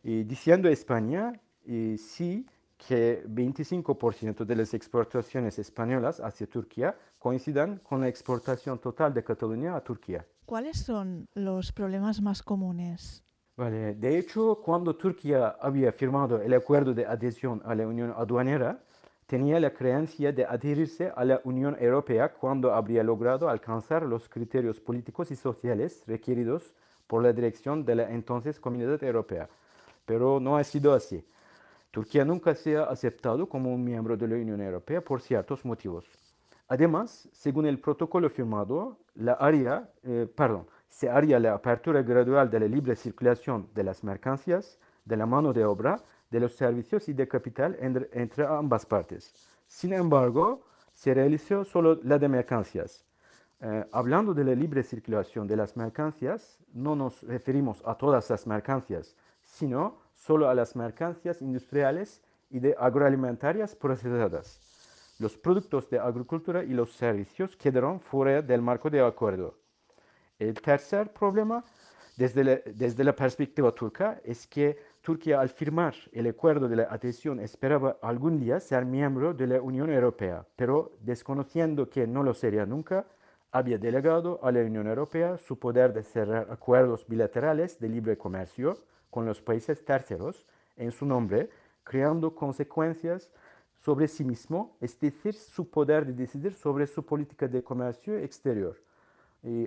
Diciendo 0.03 0.69
España, 0.69 1.33
eh, 1.67 1.97
sí 1.99 2.47
que 2.77 3.25
25% 3.27 4.45
de 4.45 4.57
las 4.57 4.73
exportaciones 4.73 5.59
españolas 5.59 6.21
hacia 6.21 6.47
Turquía 6.47 6.97
coincidan 7.19 7.79
con 7.79 8.01
la 8.01 8.09
exportación 8.09 8.79
total 8.79 9.13
de 9.13 9.25
Cataluña 9.25 9.75
a 9.75 9.83
Turquía. 9.83 10.25
¿Cuáles 10.49 10.79
son 10.79 11.29
los 11.35 11.73
problemas 11.73 12.23
más 12.23 12.43
comunes? 12.43 13.23
Vale, 13.55 13.95
de 13.97 14.19
hecho, 14.19 14.63
cuando 14.65 14.97
Turquía 14.97 15.59
había 15.61 15.93
firmado 15.93 16.41
el 16.41 16.55
acuerdo 16.55 16.95
de 16.95 17.05
adhesión 17.05 17.61
a 17.67 17.75
la 17.75 17.87
Unión 17.87 18.15
Aduanera, 18.17 18.83
tenía 19.27 19.61
la 19.61 19.75
creencia 19.75 20.33
de 20.33 20.47
adherirse 20.47 21.13
a 21.15 21.23
la 21.27 21.43
Unión 21.45 21.77
Europea 21.79 22.33
cuando 22.33 22.73
habría 22.73 23.03
logrado 23.03 23.51
alcanzar 23.51 24.05
los 24.05 24.27
criterios 24.27 24.81
políticos 24.81 25.31
y 25.31 25.37
sociales 25.37 26.03
requeridos 26.07 26.73
por 27.07 27.23
la 27.23 27.35
dirección 27.35 27.85
de 27.85 27.97
la 27.97 28.11
entonces 28.11 28.59
Comunidad 28.59 29.03
Europea. 29.05 29.51
Pero 30.07 30.41
no 30.41 30.57
ha 30.57 30.65
sido 30.65 30.95
así. 30.95 31.23
Turquía 31.91 32.25
nunca 32.25 32.55
se 32.55 32.79
ha 32.79 32.85
aceptado 32.85 33.47
como 33.47 33.75
un 33.75 33.85
miembro 33.85 34.17
de 34.17 34.27
la 34.27 34.37
Unión 34.37 34.63
Europea 34.63 35.03
por 35.03 35.21
ciertos 35.21 35.63
motivos. 35.67 36.07
Además, 36.69 37.29
según 37.33 37.67
el 37.67 37.81
protocolo 37.81 38.29
firmado, 38.29 38.99
la 39.15 39.33
área, 39.33 39.91
eh, 40.03 40.29
perdón, 40.35 40.67
se 40.87 41.09
haría 41.09 41.41
la 41.41 41.55
apertura 41.55 42.03
gradual 42.03 42.51
de 42.51 42.61
la 42.61 42.67
libre 42.67 42.95
circulación 42.95 43.69
de 43.75 43.85
las 43.85 44.05
mercancías, 44.05 44.79
de 45.05 45.17
la 45.17 45.25
mano 45.25 45.55
de 45.55 45.65
obra, 45.65 46.03
de 46.31 46.41
los 46.41 46.55
servicios 46.55 47.09
y 47.09 47.15
de 47.15 47.27
capital 47.27 47.77
entre, 47.81 48.47
ambas 48.47 48.85
partes. 48.85 49.33
Sin 49.67 49.95
embargo, 49.95 50.63
se 50.93 51.15
realizó 51.15 51.65
solo 51.65 51.99
la 52.03 52.19
de 52.19 52.29
mercancías. 52.29 53.07
Eh, 53.61 53.87
hablando 53.91 54.35
de 54.35 54.45
la 54.45 54.55
libre 54.55 54.83
circulación 54.83 55.47
de 55.47 55.57
las 55.57 55.75
mercancías, 55.75 56.59
no 56.75 56.95
nos 56.95 57.23
referimos 57.23 57.83
a 57.87 57.95
todas 57.95 58.29
las 58.29 58.47
mercancías, 58.47 59.17
sino 59.43 59.97
solo 60.13 60.51
a 60.51 60.55
las 60.55 60.77
mercancías 60.77 61.41
industriales 61.41 62.23
y 62.51 62.61
de 62.61 62.77
agroalimentarias 62.79 63.75
procesadas. 63.75 64.78
Los 65.19 65.37
productos 65.37 65.91
de 65.91 65.99
agricultura 65.99 66.63
y 66.63 66.69
los 66.69 66.93
servicios 66.93 67.57
quedaron 67.57 67.99
fuera 67.99 68.41
del 68.41 68.63
marco 68.63 68.89
de 68.89 69.01
acuerdo. 69.01 69.57
El 70.39 70.55
tercer 70.61 71.13
problema, 71.13 71.65
desde 72.17 72.45
la, 72.45 72.61
desde 72.65 73.03
la 73.03 73.17
perspectiva 73.17 73.73
turca, 73.73 74.21
es 74.23 74.47
que 74.47 74.79
Turquía 75.01 75.41
al 75.41 75.49
firmar 75.49 75.95
el 76.13 76.29
acuerdo 76.29 76.69
de 76.69 76.77
la 76.77 76.83
adhesión 76.85 77.41
esperaba 77.41 77.97
algún 78.01 78.39
día 78.39 78.61
ser 78.61 78.85
miembro 78.85 79.35
de 79.35 79.49
la 79.49 79.61
Unión 79.61 79.91
Europea, 79.91 80.47
pero 80.55 80.93
desconociendo 81.01 81.91
que 81.91 82.07
no 82.07 82.23
lo 82.23 82.33
sería 82.33 82.65
nunca, 82.65 83.05
había 83.51 83.79
delegado 83.79 84.39
a 84.43 84.53
la 84.53 84.61
Unión 84.61 84.87
Europea 84.87 85.37
su 85.39 85.59
poder 85.59 85.93
de 85.95 86.05
cerrar 86.05 86.47
acuerdos 86.51 87.07
bilaterales 87.09 87.81
de 87.81 87.89
libre 87.89 88.17
comercio 88.17 88.79
con 89.11 89.27
los 89.27 89.41
países 89.41 89.85
terceros 89.85 90.47
en 90.77 90.93
su 90.93 91.07
nombre, 91.07 91.49
creando 91.83 92.35
consecuencias 92.35 93.33
sobre 93.79 94.09
sí 94.09 94.25
mismo, 94.25 94.77
es 94.81 94.99
decir, 95.01 95.35
su 95.35 95.71
poder 95.71 96.05
de 96.07 96.13
decidir 96.13 96.55
sobre 96.55 96.87
su 96.87 97.05
política 97.05 97.49
de 97.49 97.63
comercio 97.63 98.19
exterior. 98.19 98.77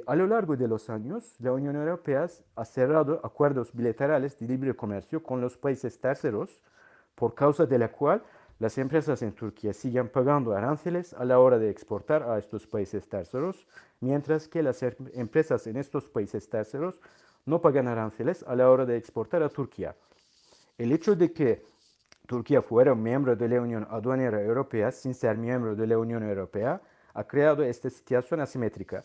A 0.05 0.15
lo 0.15 0.27
largo 0.27 0.57
de 0.57 0.67
los 0.67 0.89
años, 0.89 1.35
la 1.39 1.53
Unión 1.53 1.77
Europea 1.77 2.27
ha 2.55 2.65
cerrado 2.65 3.21
acuerdos 3.23 3.73
bilaterales 3.73 4.37
de 4.37 4.45
libre 4.47 4.75
comercio 4.75 5.23
con 5.23 5.39
los 5.39 5.57
países 5.57 5.97
terceros, 5.99 6.61
por 7.15 7.33
causa 7.33 7.65
de 7.65 7.77
la 7.77 7.89
cual 7.89 8.21
las 8.59 8.77
empresas 8.77 9.21
en 9.21 9.31
Turquía 9.31 9.73
siguen 9.73 10.09
pagando 10.09 10.53
aranceles 10.53 11.13
a 11.13 11.25
la 11.25 11.39
hora 11.39 11.57
de 11.57 11.69
exportar 11.69 12.21
a 12.23 12.37
estos 12.37 12.67
países 12.67 13.07
terceros, 13.07 13.65
mientras 14.01 14.47
que 14.47 14.61
las 14.61 14.83
em- 14.83 14.93
empresas 15.13 15.65
en 15.67 15.77
estos 15.77 16.09
países 16.09 16.47
terceros 16.49 16.99
no 17.45 17.59
pagan 17.61 17.87
aranceles 17.87 18.43
a 18.43 18.55
la 18.55 18.69
hora 18.69 18.85
de 18.85 18.97
exportar 18.97 19.41
a 19.41 19.49
Turquía. 19.49 19.95
El 20.77 20.91
hecho 20.91 21.15
de 21.15 21.31
que 21.31 21.63
Turquía 22.31 22.61
fuera 22.61 22.95
miembro 22.95 23.35
de 23.35 23.49
la 23.49 23.59
Unión 23.59 23.85
Aduanera 23.89 24.41
Europea 24.41 24.89
sin 24.93 25.13
ser 25.13 25.37
miembro 25.37 25.75
de 25.75 25.85
la 25.85 25.97
Unión 25.97 26.23
Europea 26.23 26.81
ha 27.13 27.25
creado 27.25 27.61
esta 27.61 27.89
situación 27.89 28.39
asimétrica. 28.39 29.03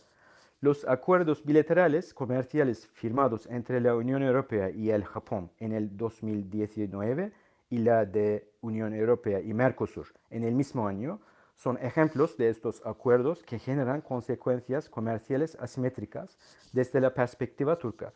Los 0.61 0.87
acuerdos 0.87 1.43
bilaterales 1.43 2.13
comerciales 2.13 2.87
firmados 2.87 3.45
entre 3.47 3.81
la 3.81 3.97
Unión 3.97 4.23
Europea 4.23 4.69
y 4.69 4.91
el 4.91 5.03
Japón 5.03 5.51
en 5.59 5.73
el 5.73 5.97
2019 5.97 7.33
y 7.69 7.79
la 7.79 8.05
de 8.05 8.49
Unión 8.61 8.93
Europea 8.93 9.41
y 9.41 9.53
Mercosur 9.53 10.07
en 10.29 10.45
el 10.45 10.55
mismo 10.55 10.87
año 10.87 11.19
son 11.53 11.77
ejemplos 11.79 12.37
de 12.37 12.47
estos 12.47 12.81
acuerdos 12.85 13.43
que 13.43 13.59
generan 13.59 13.99
consecuencias 13.99 14.87
comerciales 14.87 15.57
asimétricas 15.59 16.37
desde 16.71 17.01
la 17.01 17.13
perspectiva 17.13 17.75
turca. 17.75 18.13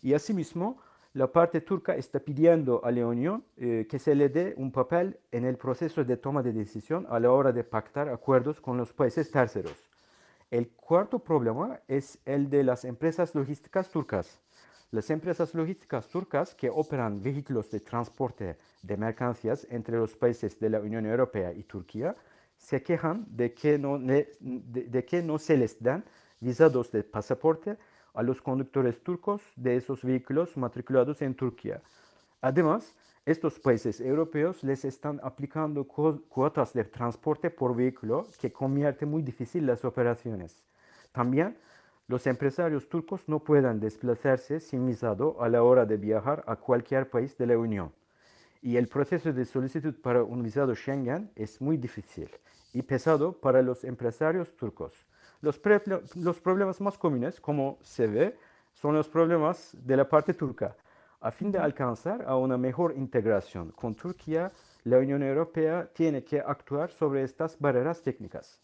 Y 0.00 0.14
asimismo, 0.14 0.78
la 1.12 1.26
parte 1.32 1.60
turca 1.60 1.96
está 1.96 2.20
pidiendo 2.20 2.84
a 2.84 2.90
la 2.92 3.06
Unión 3.06 3.44
eh, 3.56 3.86
que 3.88 3.98
se 3.98 4.14
le 4.14 4.28
dé 4.28 4.54
un 4.56 4.70
papel 4.70 5.18
en 5.32 5.44
el 5.44 5.56
proceso 5.56 6.04
de 6.04 6.16
toma 6.16 6.42
de 6.42 6.52
decisión 6.52 7.06
a 7.10 7.18
la 7.18 7.32
hora 7.32 7.52
de 7.52 7.64
pactar 7.64 8.08
acuerdos 8.08 8.60
con 8.60 8.76
los 8.76 8.92
países 8.92 9.30
terceros. 9.30 9.74
El 10.50 10.68
cuarto 10.70 11.18
problema 11.18 11.80
es 11.88 12.18
el 12.24 12.48
de 12.48 12.62
las 12.64 12.84
empresas 12.84 13.34
logísticas 13.34 13.88
turcas. 13.90 14.40
Las 14.92 15.10
empresas 15.10 15.54
logísticas 15.54 16.08
turcas 16.08 16.54
que 16.54 16.70
operan 16.70 17.22
vehículos 17.22 17.70
de 17.70 17.80
transporte 17.80 18.56
de 18.82 18.96
mercancías 18.96 19.66
entre 19.70 19.96
los 19.96 20.16
países 20.16 20.58
de 20.58 20.70
la 20.70 20.80
Unión 20.80 21.06
Europea 21.06 21.52
y 21.52 21.62
Turquía 21.64 22.14
se 22.56 22.82
quejan 22.82 23.24
de 23.28 23.54
que 23.54 23.78
no, 23.78 23.98
de- 23.98 24.36
de 24.40 25.04
que 25.04 25.22
no 25.22 25.38
se 25.38 25.56
les 25.56 25.80
dan 25.80 26.04
visados 26.40 26.90
de 26.90 27.04
pasaporte 27.04 27.76
a 28.14 28.22
los 28.22 28.40
conductores 28.40 29.02
turcos 29.02 29.42
de 29.56 29.76
esos 29.76 30.02
vehículos 30.02 30.56
matriculados 30.56 31.22
en 31.22 31.34
Turquía. 31.34 31.80
Además, 32.40 32.94
estos 33.26 33.58
países 33.60 34.00
europeos 34.00 34.64
les 34.64 34.84
están 34.84 35.20
aplicando 35.22 35.84
cu- 35.84 36.22
cuotas 36.28 36.72
de 36.72 36.84
transporte 36.84 37.50
por 37.50 37.76
vehículo 37.76 38.26
que 38.40 38.52
convierte 38.52 39.04
muy 39.04 39.22
difícil 39.22 39.66
las 39.66 39.84
operaciones. 39.84 40.66
También 41.12 41.56
los 42.08 42.26
empresarios 42.26 42.88
turcos 42.88 43.28
no 43.28 43.38
pueden 43.38 43.78
desplazarse 43.78 44.58
sin 44.58 44.86
visado 44.86 45.40
a 45.40 45.48
la 45.48 45.62
hora 45.62 45.86
de 45.86 45.96
viajar 45.96 46.42
a 46.46 46.56
cualquier 46.56 47.08
país 47.08 47.36
de 47.36 47.46
la 47.46 47.58
Unión. 47.58 47.92
Y 48.62 48.76
el 48.76 48.88
proceso 48.88 49.32
de 49.32 49.44
solicitud 49.44 49.94
para 50.02 50.24
un 50.24 50.42
visado 50.42 50.74
Schengen 50.74 51.30
es 51.36 51.60
muy 51.60 51.76
difícil 51.76 52.28
y 52.72 52.82
pesado 52.82 53.32
para 53.32 53.62
los 53.62 53.84
empresarios 53.84 54.56
turcos. 54.56 55.06
Los, 55.40 55.60
los 56.16 56.40
problemas 56.40 56.80
más 56.80 56.98
comunes, 56.98 57.40
como 57.40 57.78
se 57.82 58.06
ve, 58.06 58.36
son 58.72 58.94
los 58.94 59.08
problemas 59.08 59.76
de 59.80 59.96
la 59.96 60.08
parte 60.08 60.34
turca. 60.34 60.76
A 61.20 61.30
fin 61.30 61.50
de 61.52 61.58
alcanzar 61.58 62.24
a 62.26 62.36
una 62.36 62.56
mejor 62.56 62.94
integración 62.96 63.72
con 63.72 63.94
Turquía, 63.94 64.52
la 64.84 64.98
Unión 64.98 65.22
Europea 65.22 65.90
tiene 65.92 66.24
que 66.24 66.40
actuar 66.40 66.90
sobre 66.90 67.22
estas 67.22 67.58
barreras 67.58 68.02
técnicas. 68.02 68.60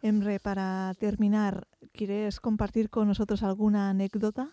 Emre, 0.00 0.38
para 0.38 0.92
terminar, 0.98 1.66
¿quieres 1.92 2.38
compartir 2.38 2.90
con 2.90 3.08
nosotros 3.08 3.42
alguna 3.42 3.90
anécdota? 3.90 4.50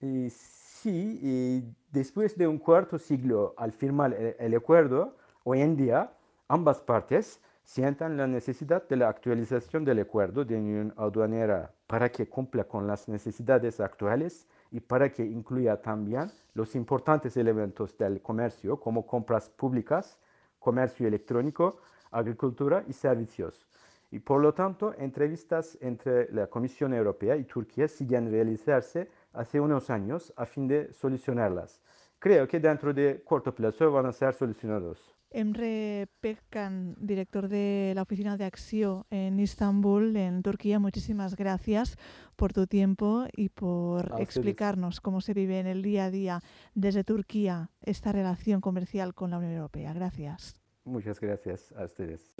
Sí, 0.00 1.74
después 1.90 2.36
de 2.38 2.46
un 2.46 2.58
cuarto 2.58 2.96
siglo 2.98 3.54
al 3.56 3.72
firmar 3.72 4.14
el, 4.14 4.36
el 4.38 4.54
acuerdo, 4.54 5.16
hoy 5.44 5.60
en 5.60 5.76
día 5.76 6.12
ambas 6.48 6.80
partes 6.80 7.40
sientan 7.64 8.16
la 8.16 8.26
necesidad 8.26 8.86
de 8.88 8.96
la 8.96 9.08
actualización 9.08 9.84
del 9.84 10.00
acuerdo 10.00 10.44
de 10.44 10.56
unión 10.56 10.92
aduanera 10.96 11.72
para 11.86 12.10
que 12.10 12.28
cumpla 12.28 12.64
con 12.64 12.86
las 12.86 13.08
necesidades 13.08 13.80
actuales 13.80 14.48
y 14.70 14.80
para 14.80 15.10
que 15.10 15.24
incluya 15.24 15.80
también 15.80 16.30
los 16.54 16.74
importantes 16.74 17.36
elementos 17.36 17.96
del 17.96 18.20
comercio 18.20 18.78
como 18.78 19.06
compras 19.06 19.48
públicas, 19.48 20.18
comercio 20.58 21.06
electrónico, 21.06 21.80
agricultura 22.10 22.84
y 22.88 22.92
servicios. 22.92 23.66
Y 24.10 24.18
por 24.18 24.42
lo 24.42 24.52
tanto, 24.52 24.94
entrevistas 24.98 25.78
entre 25.80 26.30
la 26.32 26.46
Comisión 26.46 26.92
Europea 26.92 27.36
y 27.36 27.44
Turquía 27.44 27.88
siguen 27.88 28.30
realizarse 28.30 29.08
hace 29.32 29.58
unos 29.58 29.88
años 29.88 30.32
a 30.36 30.44
fin 30.44 30.68
de 30.68 30.92
solucionarlas. 30.92 31.80
Creo 32.18 32.46
que 32.46 32.60
dentro 32.60 32.92
de 32.92 33.22
corto 33.24 33.54
plazo 33.54 33.90
van 33.90 34.06
a 34.06 34.12
ser 34.12 34.34
solucionados. 34.34 35.14
Emre 35.32 36.08
Pekkan, 36.20 36.94
director 36.98 37.48
de 37.48 37.92
la 37.94 38.02
Oficina 38.02 38.36
de 38.36 38.44
Acción 38.44 39.04
en 39.10 39.40
Istambul, 39.40 40.16
en 40.16 40.42
Turquía, 40.42 40.78
muchísimas 40.78 41.36
gracias 41.36 41.96
por 42.36 42.52
tu 42.52 42.66
tiempo 42.66 43.26
y 43.34 43.48
por 43.48 44.12
explicarnos 44.18 45.00
cómo 45.00 45.20
se 45.20 45.34
vive 45.34 45.58
en 45.58 45.66
el 45.66 45.82
día 45.82 46.06
a 46.06 46.10
día 46.10 46.40
desde 46.74 47.04
Turquía 47.04 47.70
esta 47.82 48.12
relación 48.12 48.60
comercial 48.60 49.14
con 49.14 49.30
la 49.30 49.38
Unión 49.38 49.52
Europea. 49.52 49.92
Gracias. 49.92 50.60
Muchas 50.84 51.20
gracias 51.20 51.72
a 51.76 51.84
ustedes. 51.84 52.34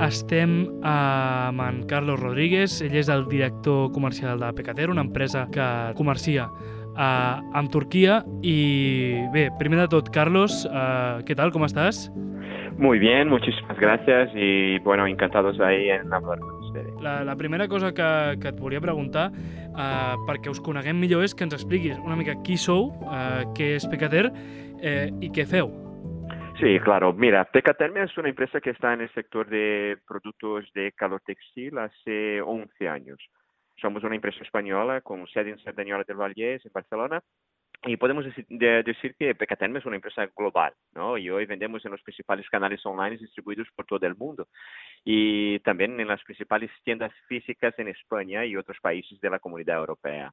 Estem 0.00 0.64
amb 0.82 1.60
en 1.60 1.82
Carlos 1.84 2.16
Rodríguez, 2.22 2.78
ell 2.80 2.94
és 2.96 3.10
el 3.12 3.26
director 3.28 3.90
comercial 3.92 4.40
de 4.40 4.48
Pecater, 4.56 4.88
una 4.88 5.04
empresa 5.04 5.44
que 5.52 5.66
comercia 5.98 6.46
eh, 6.96 7.58
amb 7.60 7.68
Turquia. 7.70 8.22
I 8.40 9.28
bé, 9.34 9.50
primer 9.60 9.82
de 9.82 9.88
tot, 9.92 10.08
Carlos, 10.14 10.64
eh, 10.64 11.20
què 11.28 11.36
tal, 11.36 11.52
com 11.52 11.66
estàs? 11.68 12.06
Muy 12.80 12.98
bien, 12.98 13.28
muchísimas 13.28 13.78
gracias 13.78 14.30
y 14.34 14.78
bueno, 14.78 15.06
encantados 15.06 15.60
ahí 15.60 15.90
en 15.90 16.10
hablar 16.14 16.38
con 16.38 16.64
ustedes. 16.64 16.94
La, 17.02 17.22
la 17.22 17.36
primera 17.36 17.68
cosa 17.68 17.92
que, 17.92 18.38
que 18.40 18.48
et 18.48 18.58
volia 18.58 18.80
preguntar, 18.80 19.28
eh, 19.36 20.16
perquè 20.24 20.48
us 20.48 20.62
coneguem 20.64 20.96
millor, 20.96 21.28
és 21.28 21.36
que 21.36 21.44
ens 21.44 21.52
expliquis 21.58 22.00
una 22.00 22.16
mica 22.16 22.38
qui 22.40 22.56
sou, 22.56 22.88
eh, 23.04 23.44
què 23.52 23.74
és 23.76 23.84
Pecater 23.92 24.30
eh, 24.80 25.10
i 25.20 25.28
què 25.28 25.44
feu. 25.44 25.68
Sí, 26.60 26.78
claro. 26.80 27.12
Mira, 27.12 27.44
Pecaterme 27.44 28.02
es 28.02 28.16
una 28.18 28.28
empresa 28.28 28.60
que 28.60 28.70
está 28.70 28.92
en 28.92 29.00
el 29.02 29.12
sector 29.14 29.48
de 29.48 29.98
productos 30.06 30.70
de 30.74 30.92
calor 30.92 31.22
textil 31.24 31.78
hace 31.78 32.40
11 32.42 32.88
años. 32.88 33.18
Somos 33.80 34.04
una 34.04 34.14
empresa 34.14 34.42
española 34.42 35.00
con 35.00 35.26
sede 35.28 35.50
en 35.50 35.58
Cerdanyola 35.60 36.04
del 36.04 36.18
Vallès, 36.18 36.64
en 36.66 36.72
Barcelona, 36.72 37.22
y 37.84 37.96
podemos 37.96 38.26
decir, 38.26 38.44
de- 38.50 38.82
decir 38.82 39.14
que 39.18 39.34
Pecaterme 39.34 39.78
es 39.78 39.86
una 39.86 39.96
empresa 39.96 40.26
global, 40.36 40.74
¿no? 40.92 41.16
Y 41.16 41.30
hoy 41.30 41.46
vendemos 41.46 41.82
en 41.86 41.92
los 41.92 42.02
principales 42.02 42.46
canales 42.50 42.84
online 42.84 43.16
distribuidos 43.16 43.68
por 43.74 43.86
todo 43.86 44.06
el 44.06 44.16
mundo 44.16 44.48
y 45.02 45.60
también 45.60 45.98
en 45.98 46.08
las 46.08 46.22
principales 46.24 46.70
tiendas 46.84 47.12
físicas 47.26 47.72
en 47.78 47.88
España 47.88 48.44
y 48.44 48.56
otros 48.56 48.78
países 48.82 49.18
de 49.20 49.30
la 49.30 49.38
Comunidad 49.38 49.78
Europea. 49.78 50.30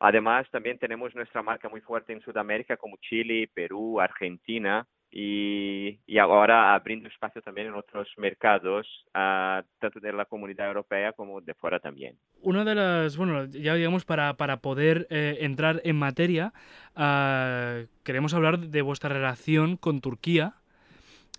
Además, 0.00 0.48
también 0.50 0.78
tenemos 0.78 1.14
nuestra 1.14 1.42
marca 1.42 1.68
muy 1.68 1.82
fuerte 1.82 2.14
en 2.14 2.22
Sudamérica 2.22 2.78
como 2.78 2.96
Chile, 3.02 3.50
Perú, 3.52 4.00
Argentina 4.00 4.86
y, 5.10 5.98
y 6.06 6.18
ahora 6.18 6.74
abriendo 6.74 7.08
espacio 7.08 7.40
también 7.42 7.68
en 7.68 7.74
otros 7.74 8.08
mercados, 8.16 8.86
ah, 9.14 9.62
tanto 9.78 10.00
de 10.00 10.12
la 10.12 10.24
Comunidad 10.24 10.68
Europea 10.68 11.12
como 11.12 11.40
de 11.40 11.54
fuera 11.54 11.78
también. 11.78 12.16
Una 12.42 12.64
de 12.64 12.74
las, 12.74 13.16
bueno, 13.16 13.46
ya 13.46 13.74
digamos, 13.74 14.04
para, 14.04 14.34
para 14.34 14.58
poder 14.58 15.06
eh, 15.10 15.38
entrar 15.40 15.80
en 15.84 15.96
materia, 15.96 16.52
eh, 16.96 17.86
queremos 18.04 18.34
hablar 18.34 18.58
de 18.58 18.82
vuestra 18.82 19.10
relación 19.10 19.76
con 19.76 20.00
Turquía 20.00 20.54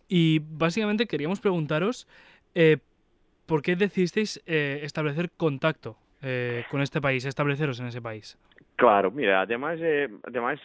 y 0.08 0.40
básicamente 0.40 1.08
queríamos 1.08 1.40
preguntaros 1.40 2.08
eh, 2.56 2.78
por 3.46 3.62
qué 3.62 3.76
decidisteis 3.76 4.42
eh, 4.46 4.80
establecer 4.84 5.30
contacto 5.32 5.98
con 6.72 6.82
este 6.82 7.00
país, 7.00 7.24
estableceros 7.26 7.80
en 7.80 7.86
ese 7.86 8.02
país. 8.02 8.38
Claro, 8.78 9.10
mira, 9.10 9.42
además, 9.42 9.80
eh, 9.82 10.08
además 10.24 10.60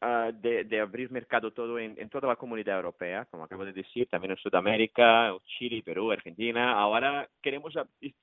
ah, 0.00 0.30
de, 0.32 0.80
abrir 0.80 1.10
mercado 1.10 1.50
todo 1.52 1.78
en, 1.78 1.94
en 1.98 2.08
toda 2.08 2.28
la 2.28 2.36
comunidad 2.36 2.76
europea, 2.76 3.26
como 3.30 3.44
acabo 3.44 3.64
de 3.64 3.72
decir, 3.72 4.08
también 4.08 4.32
en 4.32 4.36
Sudamérica, 4.38 5.34
Chile, 5.58 5.82
Perú, 5.84 6.10
Argentina, 6.10 6.72
ahora 6.72 7.28
queremos, 7.42 7.74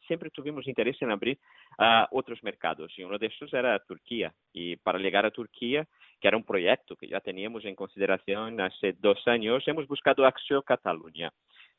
siempre 0.07 0.29
tuvimos 0.29 0.67
interés 0.67 1.01
en 1.01 1.11
abrir 1.11 1.37
ah, 1.77 2.07
otros 2.11 2.43
mercados 2.43 2.91
y 2.97 3.03
uno 3.03 3.17
de 3.17 3.27
estos 3.27 3.53
era 3.53 3.79
Turquía. 3.79 4.33
Y 4.53 4.75
para 4.77 4.99
llegar 4.99 5.25
a 5.25 5.31
Turquía, 5.31 5.87
que 6.19 6.27
era 6.27 6.37
un 6.37 6.43
proyecto 6.43 6.95
que 6.95 7.07
ya 7.07 7.19
teníamos 7.19 7.65
en 7.65 7.75
consideración 7.75 8.59
hace 8.61 8.93
dos 8.93 9.27
años, 9.27 9.67
hemos 9.67 9.87
buscado 9.87 10.25
Acción 10.25 10.61
Cataluña. 10.65 11.31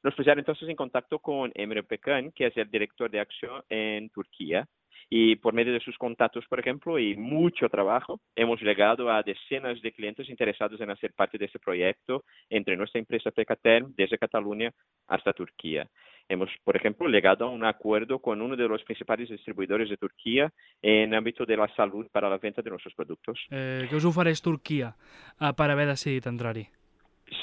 Nos 0.02 0.14
pusieron 0.14 0.38
entonces 0.38 0.68
en 0.68 0.76
contacto 0.76 1.18
con 1.18 1.50
Emre 1.54 1.82
Pekan, 1.82 2.30
que 2.32 2.46
es 2.46 2.56
el 2.56 2.70
director 2.70 3.10
de 3.10 3.20
Acción 3.20 3.62
en 3.68 4.10
Turquía, 4.10 4.68
y 5.10 5.36
por 5.36 5.54
medio 5.54 5.72
de 5.72 5.80
sus 5.80 5.96
contactos, 5.96 6.44
por 6.48 6.60
ejemplo, 6.60 6.98
y 6.98 7.16
mucho 7.16 7.68
trabajo, 7.68 8.20
hemos 8.36 8.60
llegado 8.60 9.10
a 9.10 9.22
decenas 9.22 9.80
de 9.80 9.92
clientes 9.92 10.28
interesados 10.28 10.80
en 10.80 10.90
hacer 10.90 11.12
parte 11.14 11.38
de 11.38 11.46
este 11.46 11.58
proyecto 11.58 12.24
entre 12.50 12.76
nuestra 12.76 12.98
empresa 12.98 13.30
Pecaterm 13.30 13.94
desde 13.96 14.18
Cataluña 14.18 14.70
hasta 15.06 15.32
Turquía. 15.32 15.88
Hemos, 16.28 16.50
por 16.62 16.76
ejemplo, 16.76 17.08
llegado 17.08 17.46
a 17.46 17.50
un 17.50 17.64
acuerdo 17.64 18.18
con 18.18 18.42
uno 18.42 18.54
de 18.54 18.68
los 18.68 18.82
principales 18.84 19.30
distribuidores 19.30 19.88
de 19.88 19.96
Turquía 19.96 20.52
en 20.82 21.14
ámbito 21.14 21.46
de 21.46 21.56
la 21.56 21.74
salud 21.74 22.06
para 22.12 22.28
la 22.28 22.36
venta 22.36 22.60
de 22.60 22.68
nuestros 22.68 22.94
productos. 22.94 23.40
Eh, 23.50 23.88
què 23.88 23.96
us 23.96 24.04
ofereix 24.04 24.42
Turquia 24.44 24.92
eh, 25.40 25.54
per 25.56 25.70
haver 25.72 25.88
entrar-hi? 25.88 26.68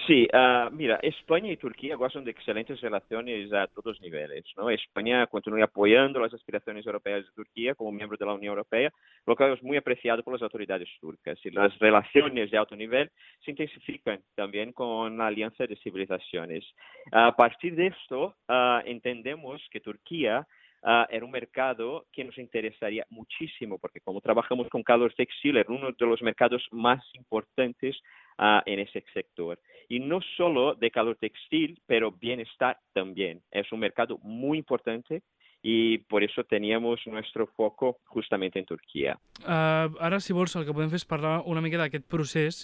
Sí, 0.07 0.27
ah, 0.33 0.69
mira, 0.71 0.99
España 1.03 1.51
y 1.51 1.57
Turquía 1.57 1.95
gozan 1.95 2.23
de 2.23 2.31
excelentes 2.31 2.81
relaciones 2.81 3.53
a 3.53 3.67
todos 3.67 4.01
niveles, 4.01 4.43
¿no? 4.57 4.69
España 4.69 5.27
continúa 5.27 5.65
apoyando 5.65 6.19
las 6.19 6.33
aspiraciones 6.33 6.85
europeas 6.85 7.25
de 7.25 7.31
Turquía 7.31 7.75
como 7.75 7.91
miembro 7.91 8.17
de 8.17 8.25
la 8.25 8.33
Unión 8.33 8.51
Europea, 8.51 8.91
lo 9.27 9.35
cual 9.35 9.53
es 9.53 9.61
muy 9.61 9.77
apreciado 9.77 10.23
por 10.23 10.33
las 10.33 10.41
autoridades 10.41 10.89
turcas. 10.99 11.37
Y 11.43 11.51
las 11.51 11.77
relaciones 11.77 12.49
de 12.49 12.57
alto 12.57 12.75
nivel 12.75 13.11
se 13.43 13.51
intensifican 13.51 14.21
también 14.35 14.73
con 14.73 15.17
la 15.17 15.27
Alianza 15.27 15.67
de 15.67 15.75
Civilizaciones. 15.77 16.65
A 17.11 17.35
partir 17.35 17.75
de 17.75 17.87
esto, 17.87 18.35
ah, 18.47 18.81
entendemos 18.85 19.61
que 19.69 19.81
Turquía 19.81 20.47
ah, 20.85 21.05
era 21.09 21.25
un 21.25 21.31
mercado 21.31 22.05
que 22.13 22.23
nos 22.23 22.37
interesaría 22.37 23.05
muchísimo, 23.09 23.77
porque 23.77 23.99
como 23.99 24.21
trabajamos 24.21 24.69
con 24.69 24.83
calor 24.83 25.13
textil, 25.13 25.57
era 25.57 25.73
uno 25.73 25.91
de 25.91 26.05
los 26.05 26.21
mercados 26.21 26.65
más 26.71 27.03
importantes 27.15 27.97
ah, 28.37 28.63
en 28.65 28.79
ese 28.79 29.03
sector. 29.13 29.59
Y 29.89 29.99
no 29.99 30.21
solo 30.37 30.75
de 30.75 30.91
calor 30.91 31.17
textil, 31.19 31.81
pero 31.85 32.11
bienestar 32.11 32.77
también. 32.93 33.41
Es 33.51 33.71
un 33.73 33.79
mercado 33.79 34.19
muy 34.23 34.57
importante 34.57 35.23
y 35.67 35.97
por 35.97 36.21
eso 36.23 36.43
teníamos 36.43 37.01
nuestro 37.07 37.47
foco 37.47 37.97
justamente 38.05 38.59
en 38.59 38.65
Turquía. 38.65 39.17
Uh, 39.41 39.89
ara, 39.97 40.19
si 40.21 40.29
vols, 40.31 40.53
el 40.59 40.65
que 40.67 40.75
podem 40.77 40.91
fer 40.91 40.99
és 41.01 41.07
parlar 41.09 41.39
una 41.49 41.63
mica 41.65 41.79
d'aquest 41.81 42.05
procés 42.05 42.59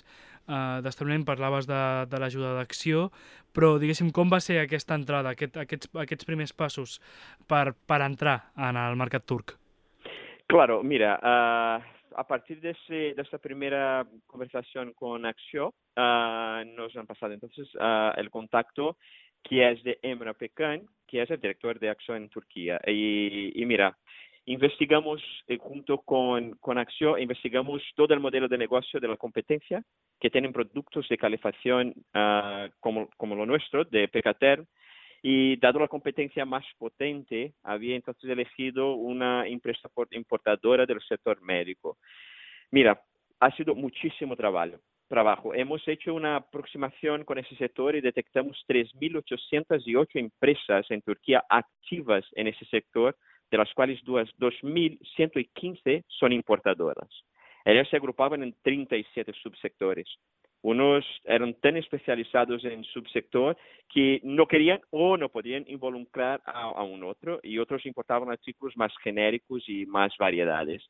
uh, 0.46 0.84
d'establiment. 0.86 1.26
Parlaves 1.26 1.66
de, 1.66 1.80
de 2.12 2.20
l'ajuda 2.22 2.52
d'acció, 2.60 3.08
però, 3.58 3.72
diguéssim, 3.82 4.12
com 4.14 4.30
va 4.30 4.38
ser 4.38 4.60
aquesta 4.62 4.94
entrada, 4.94 5.34
aquest, 5.34 5.58
aquests, 5.58 5.90
aquests 5.98 6.30
primers 6.30 6.54
passos 6.54 7.00
per, 7.50 7.72
per 7.90 8.04
entrar 8.06 8.38
en 8.70 8.78
el 8.78 9.00
mercat 9.02 9.26
turc? 9.26 9.56
Claro, 10.46 10.84
mira, 10.84 11.18
ah, 11.24 11.82
a 12.22 12.28
partir 12.28 12.62
de, 12.62 12.76
ese- 12.78 13.16
de 13.18 13.22
esta 13.24 13.40
primera 13.40 14.06
conversación 14.28 14.94
con 14.94 15.26
Acción, 15.26 15.72
ah, 15.96 16.62
nos 16.78 16.96
han 16.96 17.08
pasado 17.08 17.34
entonces 17.34 17.68
ah, 17.80 18.14
el 18.18 18.30
contacto 18.30 18.98
que 19.44 19.70
es 19.70 19.84
de 19.84 20.00
Emre 20.02 20.34
Pekan, 20.34 20.86
que 21.08 21.22
es 21.22 21.30
el 21.30 21.40
director 21.40 21.80
de 21.80 21.90
Acción 21.90 22.18
en 22.18 22.30
Turquía. 22.30 22.80
Y, 22.88 23.52
y 23.62 23.66
mira, 23.66 23.98
investigamos 24.46 25.22
eh, 25.48 25.58
junto 25.60 26.00
con, 26.00 26.52
con 26.58 26.78
Acción, 26.78 27.22
investigamos 27.22 27.82
todo 27.96 28.14
el 28.14 28.20
modelo 28.20 28.48
de 28.48 28.58
negocio 28.58 29.00
de 29.00 29.08
la 29.08 29.18
competencia 29.18 29.84
que 30.20 30.30
tienen 30.30 30.54
productos 30.54 31.08
de 31.10 31.18
calefacción 31.18 31.94
ah, 32.14 32.70
como, 32.80 33.10
como 33.18 33.36
lo 33.36 33.46
nuestro, 33.46 33.84
de 33.86 34.08
Pecater, 34.08 34.64
y 35.24 35.58
dado 35.58 35.80
la 35.80 35.88
competencia 35.88 36.46
más 36.46 36.66
potente, 36.78 37.54
había 37.64 37.96
entonces 37.96 38.30
elegido 38.30 38.94
una 38.96 39.48
empresa 39.48 39.88
por- 39.90 40.08
importadora 40.12 40.86
del 40.86 41.02
sector 41.02 41.42
médico. 41.42 41.98
Mira, 42.72 43.00
ha 43.40 43.52
sido 43.56 43.76
muchísimo 43.76 44.36
trabajo. 44.36 44.78
Trabajo. 45.12 45.54
Hemos 45.54 45.86
hecho 45.88 46.14
una 46.14 46.38
aproximación 46.38 47.26
con 47.26 47.38
ese 47.38 47.56
sector 47.58 47.96
y 47.96 48.02
detectamos 48.02 48.64
3.808 48.68 50.08
empresas 50.14 50.90
en 50.90 51.02
Turquía 51.02 51.44
activas 51.50 52.26
en 52.34 52.48
ese 52.48 52.66
sector 52.66 53.16
de 53.52 53.58
las 53.58 53.72
cuales 53.74 54.02
2.115 54.06 56.06
son 56.08 56.32
importadoras. 56.32 57.10
Ellas 57.66 57.90
se 57.90 57.98
agrupaban 57.98 58.42
en 58.42 58.56
37 58.64 59.34
subsectores. 59.44 60.08
Unos 60.64 61.04
eran 61.26 61.56
tan 61.56 61.76
especializados 61.76 62.64
en 62.64 62.86
subsector 62.86 63.58
que 63.90 64.22
no 64.24 64.48
querían 64.48 64.80
o 64.92 65.18
no 65.18 65.28
podían 65.28 65.66
involucrar 65.68 66.42
a, 66.46 66.70
a 66.70 66.84
un 66.84 67.04
otro 67.04 67.42
y 67.44 67.58
otros 67.58 67.86
importaban 67.86 68.32
artículos 68.32 68.78
más 68.78 68.94
genéricos 69.04 69.68
y 69.68 69.86
más 69.88 70.14
variedades. 70.18 70.82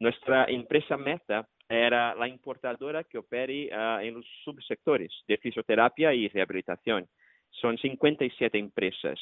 Nuestra 0.00 0.44
empresa 0.44 0.96
meta 0.96 1.48
era 1.68 2.14
la 2.14 2.28
importadora 2.28 3.04
que 3.04 3.18
opere 3.18 3.68
uh, 3.72 4.00
en 4.00 4.14
los 4.14 4.26
subsectores 4.44 5.12
de 5.26 5.36
fisioterapia 5.38 6.14
y 6.14 6.28
rehabilitación. 6.28 7.06
Son 7.50 7.76
57 7.76 8.56
empresas. 8.58 9.18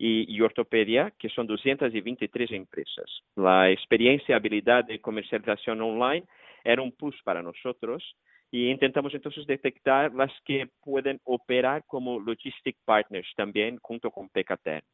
Y, 0.00 0.40
ortopedia, 0.42 1.12
que 1.18 1.28
son 1.28 1.48
223 1.48 2.52
empresas. 2.52 3.24
La 3.34 3.68
experiencia 3.68 4.32
y 4.32 4.36
habilidad 4.36 4.84
de 4.84 5.00
comercialización 5.00 5.82
online 5.82 6.24
era 6.62 6.82
un 6.82 6.92
plus 6.92 7.20
para 7.24 7.42
nosotros 7.42 8.14
y 8.52 8.70
intentamos 8.70 9.12
entonces 9.12 9.44
detectar 9.44 10.14
las 10.14 10.30
que 10.44 10.68
pueden 10.84 11.20
operar 11.24 11.82
como 11.84 12.20
logistic 12.20 12.76
partners 12.84 13.26
también 13.34 13.78
junto 13.82 14.12
con 14.12 14.28
PKT. 14.28 14.84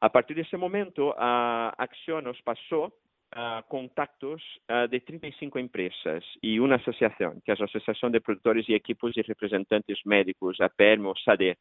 A 0.00 0.12
partir 0.12 0.36
de 0.36 0.42
ese 0.42 0.56
momento, 0.56 1.08
uh, 1.08 1.72
Acción 1.76 2.22
nos 2.22 2.40
pasó 2.42 2.94
Uh, 3.32 3.62
contactos 3.68 4.42
uh, 4.68 4.88
de 4.88 4.98
35 5.02 5.60
empresas 5.60 6.24
y 6.42 6.58
una 6.58 6.74
asociación, 6.74 7.40
que 7.44 7.52
es 7.52 7.60
la 7.60 7.66
Asociación 7.66 8.10
de 8.10 8.20
Productores 8.20 8.68
y 8.68 8.74
Equipos 8.74 9.16
y 9.16 9.22
Representantes 9.22 10.00
Médicos, 10.04 10.60
APERM 10.60 11.06
o 11.06 11.14
SADE. 11.14 11.56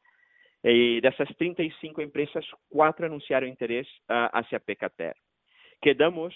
Y 0.63 0.99
de 0.99 1.08
esas 1.08 1.27
35 1.38 2.01
empresas, 2.01 2.43
cuatro 2.67 3.05
anunciaron 3.05 3.47
interés 3.47 3.88
uh, 4.10 4.34
hacia 4.34 4.58
PKTER. 4.58 5.15
Quedamos 5.79 6.36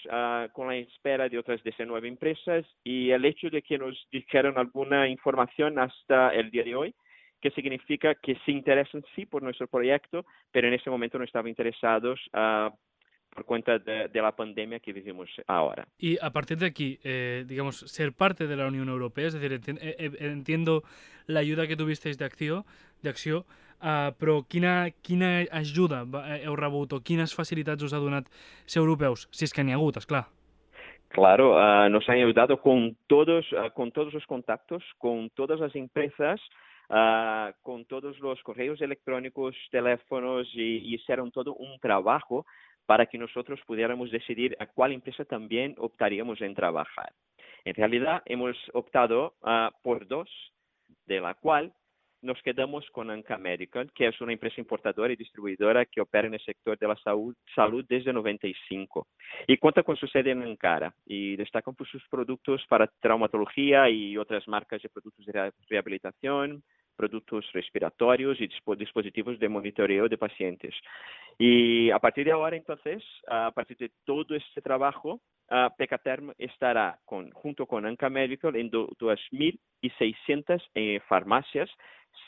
con 0.54 0.68
la 0.68 0.76
espera 0.76 1.28
de 1.28 1.36
otras 1.36 1.62
19 1.62 2.08
empresas 2.08 2.64
y 2.82 3.10
el 3.10 3.26
hecho 3.26 3.50
de 3.50 3.60
que 3.60 3.76
nos 3.76 4.08
dijeron 4.10 4.56
alguna 4.56 5.06
información 5.06 5.78
hasta 5.78 6.30
el 6.30 6.50
día 6.50 6.62
de 6.62 6.74
hoy, 6.74 6.94
que 7.42 7.50
significa 7.50 8.14
que 8.14 8.36
se 8.46 8.52
interesan 8.52 9.04
sí 9.14 9.26
por 9.26 9.42
nuestro 9.42 9.66
proyecto, 9.66 10.24
pero 10.50 10.68
en 10.68 10.72
ese 10.72 10.88
momento 10.88 11.18
no 11.18 11.24
estaban 11.24 11.48
interesados 11.48 12.18
por 13.34 13.44
cuenta 13.44 13.78
de, 13.78 14.08
de, 14.08 14.22
la 14.22 14.32
pandemia 14.32 14.78
que 14.80 14.92
vivimos 14.92 15.28
ahora. 15.46 15.86
Y 15.98 16.16
a 16.22 16.30
partir 16.30 16.58
de 16.58 16.66
aquí, 16.66 16.98
eh, 17.02 17.44
digamos, 17.46 17.80
ser 17.80 18.12
parte 18.12 18.46
de 18.46 18.56
la 18.56 18.66
Unión 18.66 18.88
Europea, 18.88 19.26
es 19.26 19.34
decir, 19.34 19.52
enti 19.52 19.72
eh, 19.80 20.12
entiendo 20.20 20.82
la 21.26 21.40
ayuda 21.40 21.66
que 21.66 21.76
tuvisteis 21.76 22.16
de 22.16 22.24
acció, 22.24 22.64
de 23.02 23.10
acció 23.10 23.44
uh, 23.84 24.12
però 24.18 24.42
quina, 24.48 24.90
quina 25.04 25.44
ajuda 25.52 26.02
heu 26.40 26.56
rebut 26.56 26.96
o 26.96 27.02
quines 27.04 27.34
facilitats 27.36 27.84
us 27.84 27.94
ha 27.94 28.02
donat 28.02 28.30
ser 28.66 28.82
europeus, 28.82 29.28
si 29.30 29.44
és 29.48 29.52
que 29.52 29.64
n'hi 29.64 29.74
ha 29.74 29.80
hagut, 29.80 30.00
esclar. 30.00 30.24
Claro, 31.14 31.52
uh, 31.54 31.88
nos 31.88 32.08
han 32.08 32.18
ayudado 32.18 32.58
con 32.60 32.96
todos, 33.06 33.46
uh, 33.52 33.70
con 33.74 33.92
todos 33.92 34.12
los 34.12 34.26
contactos, 34.26 34.82
con 34.98 35.30
todas 35.30 35.60
las 35.60 35.74
empresas, 35.76 36.40
uh, 36.90 37.54
con 37.62 37.84
todos 37.84 38.18
los 38.18 38.42
correos 38.42 38.80
electrónicos, 38.80 39.54
teléfonos 39.70 40.48
y, 40.54 40.78
y 40.78 40.94
hicieron 40.96 41.30
todo 41.30 41.54
un 41.54 41.78
trabajo 41.78 42.46
para 42.86 43.06
que 43.06 43.18
nosotros 43.18 43.60
pudiéramos 43.66 44.10
decidir 44.10 44.56
a 44.58 44.66
cuál 44.66 44.92
empresa 44.92 45.24
también 45.24 45.74
optaríamos 45.78 46.40
en 46.40 46.54
trabajar. 46.54 47.12
En 47.64 47.74
realidad 47.74 48.22
hemos 48.26 48.56
optado 48.72 49.34
uh, 49.42 49.70
por 49.82 50.06
dos, 50.06 50.28
de 51.06 51.20
la 51.20 51.34
cual 51.34 51.72
nos 52.24 52.40
quedamos 52.42 52.88
con 52.90 53.10
Anca 53.10 53.36
Medical, 53.36 53.92
que 53.92 54.08
es 54.08 54.20
una 54.20 54.32
empresa 54.32 54.60
importadora 54.60 55.12
y 55.12 55.16
distribuidora 55.16 55.84
que 55.84 56.00
opera 56.00 56.26
en 56.26 56.34
el 56.34 56.40
sector 56.40 56.78
de 56.78 56.88
la 56.88 56.96
salud, 56.96 57.34
salud 57.54 57.84
desde 57.86 58.12
95 58.12 59.06
y 59.46 59.58
cuenta 59.58 59.82
con 59.82 59.96
su 59.96 60.06
sede 60.06 60.30
en 60.30 60.42
Ankara 60.42 60.94
y 61.04 61.36
destacan 61.36 61.74
por 61.74 61.86
sus 61.86 62.02
productos 62.08 62.64
para 62.68 62.90
traumatología 63.00 63.90
y 63.90 64.16
otras 64.16 64.48
marcas 64.48 64.80
de 64.80 64.88
productos 64.88 65.26
de 65.26 65.52
rehabilitación, 65.68 66.62
productos 66.96 67.44
respiratorios 67.52 68.40
y 68.40 68.48
dispositivos 68.76 69.38
de 69.38 69.48
monitoreo 69.48 70.08
de 70.08 70.18
pacientes. 70.18 70.74
Y 71.38 71.90
a 71.90 71.98
partir 71.98 72.26
de 72.26 72.32
ahora, 72.32 72.56
entonces, 72.56 73.02
a 73.28 73.50
partir 73.50 73.76
de 73.76 73.90
todo 74.04 74.34
este 74.34 74.60
trabajo, 74.60 75.20
uh, 75.50 75.68
Pecaterm 75.76 76.32
estará 76.38 76.98
con, 77.04 77.30
junto 77.32 77.66
con 77.66 77.86
Anca 77.86 78.08
Medical 78.08 78.56
en 78.56 78.70
2.600 78.70 80.62
eh, 80.74 81.00
farmacias, 81.08 81.68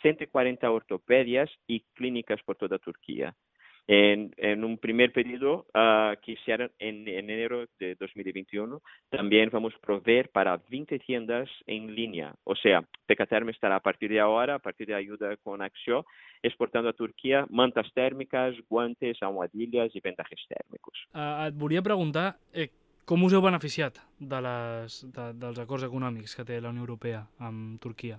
140 0.02 0.70
ortopedias 0.70 1.48
y 1.66 1.80
clínicas 1.94 2.42
por 2.42 2.56
toda 2.56 2.78
Turquía 2.78 3.34
en, 3.86 4.34
en 4.36 4.64
un 4.64 4.78
primer 4.78 5.12
pedido 5.12 5.66
uh, 5.74 6.16
que 6.22 6.32
hicieron 6.32 6.70
en, 6.78 7.06
en, 7.08 7.30
enero 7.30 7.66
de 7.78 7.94
2021. 7.94 8.82
También 9.10 9.50
vamos 9.52 9.74
a 9.74 9.80
proveer 9.80 10.30
para 10.30 10.60
20 10.68 10.98
tiendas 10.98 11.48
en 11.66 11.94
línea. 11.94 12.34
O 12.44 12.54
sea, 12.56 12.82
Pecaterm 13.06 13.48
estará 13.50 13.76
a 13.76 13.80
partir 13.80 14.10
de 14.10 14.20
ahora, 14.20 14.56
a 14.56 14.58
partir 14.58 14.88
de 14.88 14.94
ayuda 14.94 15.36
con 15.36 15.62
Acción, 15.62 16.04
exportando 16.42 16.88
a 16.88 16.92
Turquia 16.92 17.46
mantas 17.50 17.92
tèrmiques, 17.94 18.56
guantes, 18.68 19.22
almohadillas 19.22 19.94
i 19.94 20.00
vendajes 20.00 20.42
tèrmicos. 20.48 21.06
Uh, 21.14 21.46
et 21.48 21.54
volia 21.54 21.82
preguntar 21.82 22.36
eh, 22.52 22.70
com 23.06 23.22
us 23.24 23.34
heu 23.34 23.42
beneficiat 23.42 24.00
de 24.18 24.40
les, 24.42 25.02
de, 25.14 25.32
dels 25.38 25.60
acords 25.62 25.86
econòmics 25.86 26.34
que 26.34 26.44
té 26.44 26.58
la 26.60 26.72
Unió 26.74 26.82
Europea 26.86 27.26
amb 27.38 27.78
Turquia? 27.82 28.18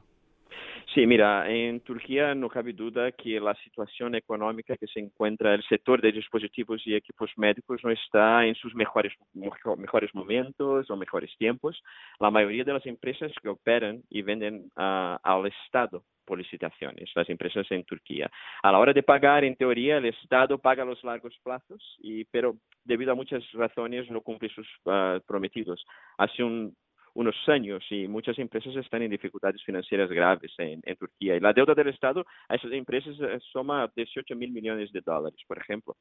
Sí, 0.97 1.05
mira, 1.05 1.47
en 1.47 1.81
Turquía 1.81 2.33
no 2.33 2.49
cabe 2.49 2.73
duda 2.73 3.11
que 3.11 3.39
la 3.39 3.53
situación 3.63 4.15
económica 4.15 4.75
que 4.77 4.87
se 4.87 4.99
encuentra 4.99 5.53
el 5.53 5.61
sector 5.69 6.01
de 6.01 6.11
dispositivos 6.11 6.81
y 6.87 6.95
equipos 6.95 7.29
médicos 7.37 7.81
no 7.83 7.91
está 7.91 8.43
en 8.47 8.55
sus 8.55 8.73
mejores, 8.73 9.13
mejores 9.35 10.15
momentos 10.15 10.89
o 10.89 10.95
mejores 10.95 11.29
tiempos. 11.37 11.83
La 12.19 12.31
mayoría 12.31 12.63
de 12.63 12.73
las 12.73 12.85
empresas 12.87 13.31
que 13.43 13.47
operan 13.47 14.01
y 14.09 14.23
venden 14.23 14.71
uh, 14.75 15.17
al 15.21 15.45
Estado 15.45 16.03
por 16.25 16.39
licitaciones, 16.39 17.11
las 17.13 17.29
empresas 17.29 17.67
en 17.69 17.83
Turquía. 17.83 18.31
A 18.63 18.71
la 18.71 18.79
hora 18.79 18.91
de 18.91 19.03
pagar, 19.03 19.43
en 19.43 19.55
teoría, 19.55 19.97
el 19.97 20.05
Estado 20.07 20.57
paga 20.57 20.83
los 20.83 21.03
largos 21.03 21.37
plazos, 21.43 21.95
y, 21.99 22.25
pero 22.25 22.55
debido 22.83 23.11
a 23.11 23.15
muchas 23.15 23.43
razones 23.51 24.09
no 24.09 24.21
cumple 24.21 24.49
sus 24.49 24.67
uh, 24.85 25.19
prometidos. 25.27 25.85
Hace 26.17 26.43
un 26.43 26.75
unos 27.17 27.35
años 27.49 27.83
y 27.89 28.07
muchas 28.07 28.37
empresas 28.37 28.75
están 28.75 29.01
en 29.01 29.09
dificultades 29.09 29.63
financieras 29.63 30.07
graves 30.07 30.53
en, 30.59 30.81
Turquía. 30.97 31.35
Y 31.35 31.39
la 31.39 31.51
deuda 31.51 31.73
del 31.73 31.87
Estado 31.87 32.23
a 32.47 32.55
esas 32.55 32.71
empresas 32.71 33.15
eh, 33.19 33.39
suma 33.51 33.91
18 33.95 34.35
mil 34.35 34.51
millones 34.51 34.91
de 34.91 35.01
dólares, 35.01 35.39
por 35.47 35.57
ejemplo. 35.57 35.95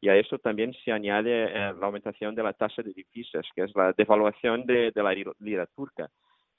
Y 0.00 0.08
a 0.08 0.16
eso 0.16 0.38
también 0.38 0.72
se 0.82 0.90
añade 0.90 1.44
eh, 1.44 1.74
la 1.78 1.86
aumentación 1.86 2.34
de 2.34 2.42
la 2.42 2.54
tasa 2.54 2.82
de 2.82 2.94
divisas, 2.94 3.46
que 3.54 3.64
es 3.64 3.76
la 3.76 3.92
devaluación 3.92 4.64
de, 4.64 4.90
de 4.92 5.02
la 5.02 5.14
lira 5.40 5.66
turca. 5.76 6.08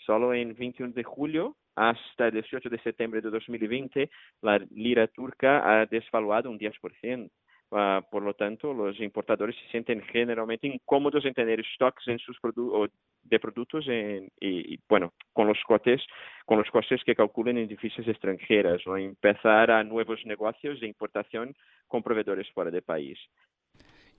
Solo 0.05 0.31
en 0.35 0.53
21 0.53 0.93
de 0.93 1.03
julio 1.03 1.55
hasta 1.75 2.27
el 2.27 2.33
18 2.33 2.69
de 2.69 2.79
septiembre 2.81 3.19
de 3.19 3.31
2020, 3.31 4.11
la 4.43 4.59
lira 4.69 5.07
turca 5.07 5.63
ha 5.65 5.87
desvaluado 5.87 6.51
un 6.51 6.59
10%. 6.59 7.31
Uh, 7.73 8.03
por 8.11 8.21
lo 8.21 8.35
tanto, 8.35 8.71
los 8.71 8.99
importadores 8.99 9.55
se 9.55 9.67
sienten 9.71 10.03
generalmente 10.03 10.67
incómodos 10.67 11.25
en 11.25 11.33
tener 11.33 11.59
stocks 11.73 12.07
en 12.07 12.19
sus 12.19 12.39
productos 12.39 12.91
de 13.23 13.39
productos 13.39 13.87
en, 13.87 14.29
y, 14.39 14.75
y, 14.75 14.79
bueno, 14.87 15.13
con 15.31 15.47
los 15.47 15.57
costes, 15.65 15.99
con 16.45 16.59
los 16.59 16.69
costes 16.69 17.01
que 17.03 17.15
calculen 17.15 17.57
en 17.57 17.67
divisas 17.67 18.07
extranjeras 18.07 18.85
o 18.85 18.95
empezar 18.95 19.71
a 19.71 19.83
nuevos 19.83 20.23
negocios 20.25 20.79
de 20.81 20.87
importación 20.87 21.55
con 21.87 22.03
proveedores 22.03 22.47
fuera 22.51 22.69
del 22.69 22.83
país. 22.83 23.17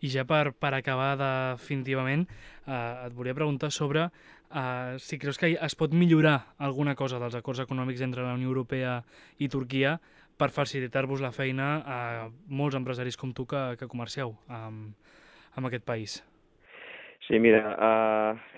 I 0.02 0.10
ja 0.10 0.24
per, 0.26 0.50
per 0.58 0.74
acabar 0.74 1.14
definitivament, 1.16 2.26
eh, 2.66 3.06
et 3.06 3.14
volia 3.14 3.36
preguntar 3.36 3.70
sobre 3.70 4.08
eh, 4.50 4.96
si 4.98 5.20
creus 5.22 5.38
que 5.38 5.54
es 5.54 5.76
pot 5.78 5.94
millorar 5.94 6.56
alguna 6.58 6.96
cosa 6.98 7.20
dels 7.22 7.38
acords 7.38 7.62
econòmics 7.62 8.02
entre 8.02 8.26
la 8.26 8.34
Unió 8.34 8.50
Europea 8.50 8.98
i 9.38 9.48
Turquia 9.48 10.00
per 10.36 10.50
facilitar-vos 10.50 11.22
la 11.22 11.32
feina 11.32 11.68
a 11.86 11.98
molts 12.48 12.76
empresaris 12.78 13.16
com 13.16 13.32
tu 13.32 13.46
que, 13.46 13.62
que 13.78 13.90
comercieu 13.90 14.34
amb, 14.48 14.94
amb 15.54 15.70
aquest 15.70 15.84
país. 15.86 16.18
Sí, 17.26 17.38
mira, 17.40 17.62
uh, 17.78 18.54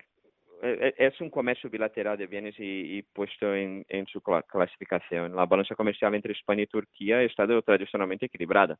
es 0.62 1.20
un 1.20 1.30
comercio 1.30 1.68
bilateral 1.68 2.16
de 2.16 2.26
bienes 2.26 2.58
y, 2.58 2.98
y 2.98 3.02
puesto 3.02 3.54
en, 3.54 3.84
en, 3.88 4.06
su 4.06 4.20
clasificación. 4.20 5.36
La 5.36 5.44
balanza 5.46 5.74
comercial 5.74 6.14
entre 6.14 6.32
España 6.32 6.62
y 6.62 6.66
Turquía 6.66 7.18
ha 7.18 7.22
estado 7.22 7.60
tradicionalmente 7.62 8.26
equilibrada. 8.26 8.78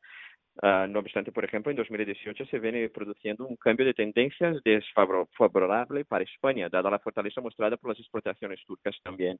Uh, 0.62 0.88
no 0.88 1.00
obstante, 1.00 1.32
por 1.32 1.44
ejemplo, 1.44 1.70
en 1.70 1.76
2018 1.76 2.46
se 2.46 2.58
viene 2.58 2.88
produciendo 2.88 3.46
un 3.46 3.56
cambio 3.56 3.84
de 3.86 3.94
tendencias 3.94 4.56
desfavorable 4.64 6.04
para 6.06 6.24
España, 6.24 6.68
dada 6.68 6.90
la 6.90 6.98
fortaleza 6.98 7.40
mostrada 7.40 7.76
por 7.76 7.90
las 7.90 8.00
exportaciones 8.00 8.64
turcas 8.64 8.96
también. 9.02 9.38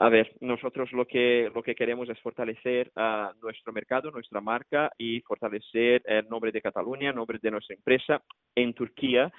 A 0.00 0.08
ver, 0.08 0.32
nosotros 0.40 0.92
lo 0.92 1.06
que, 1.06 1.50
lo 1.52 1.60
que 1.60 1.74
queremos 1.74 2.08
es 2.08 2.20
fortalecer 2.20 2.92
uh, 2.94 3.36
nuestro 3.42 3.72
mercado, 3.72 4.12
nuestra 4.12 4.40
marca 4.40 4.92
y 4.96 5.20
fortalecer 5.22 6.02
el 6.04 6.28
nombre 6.28 6.52
de 6.52 6.62
Cataluña, 6.62 7.10
el 7.10 7.16
nombre 7.16 7.40
de 7.42 7.50
nuestra 7.50 7.74
empresa 7.74 8.22
en 8.54 8.74
Turquía. 8.74 9.32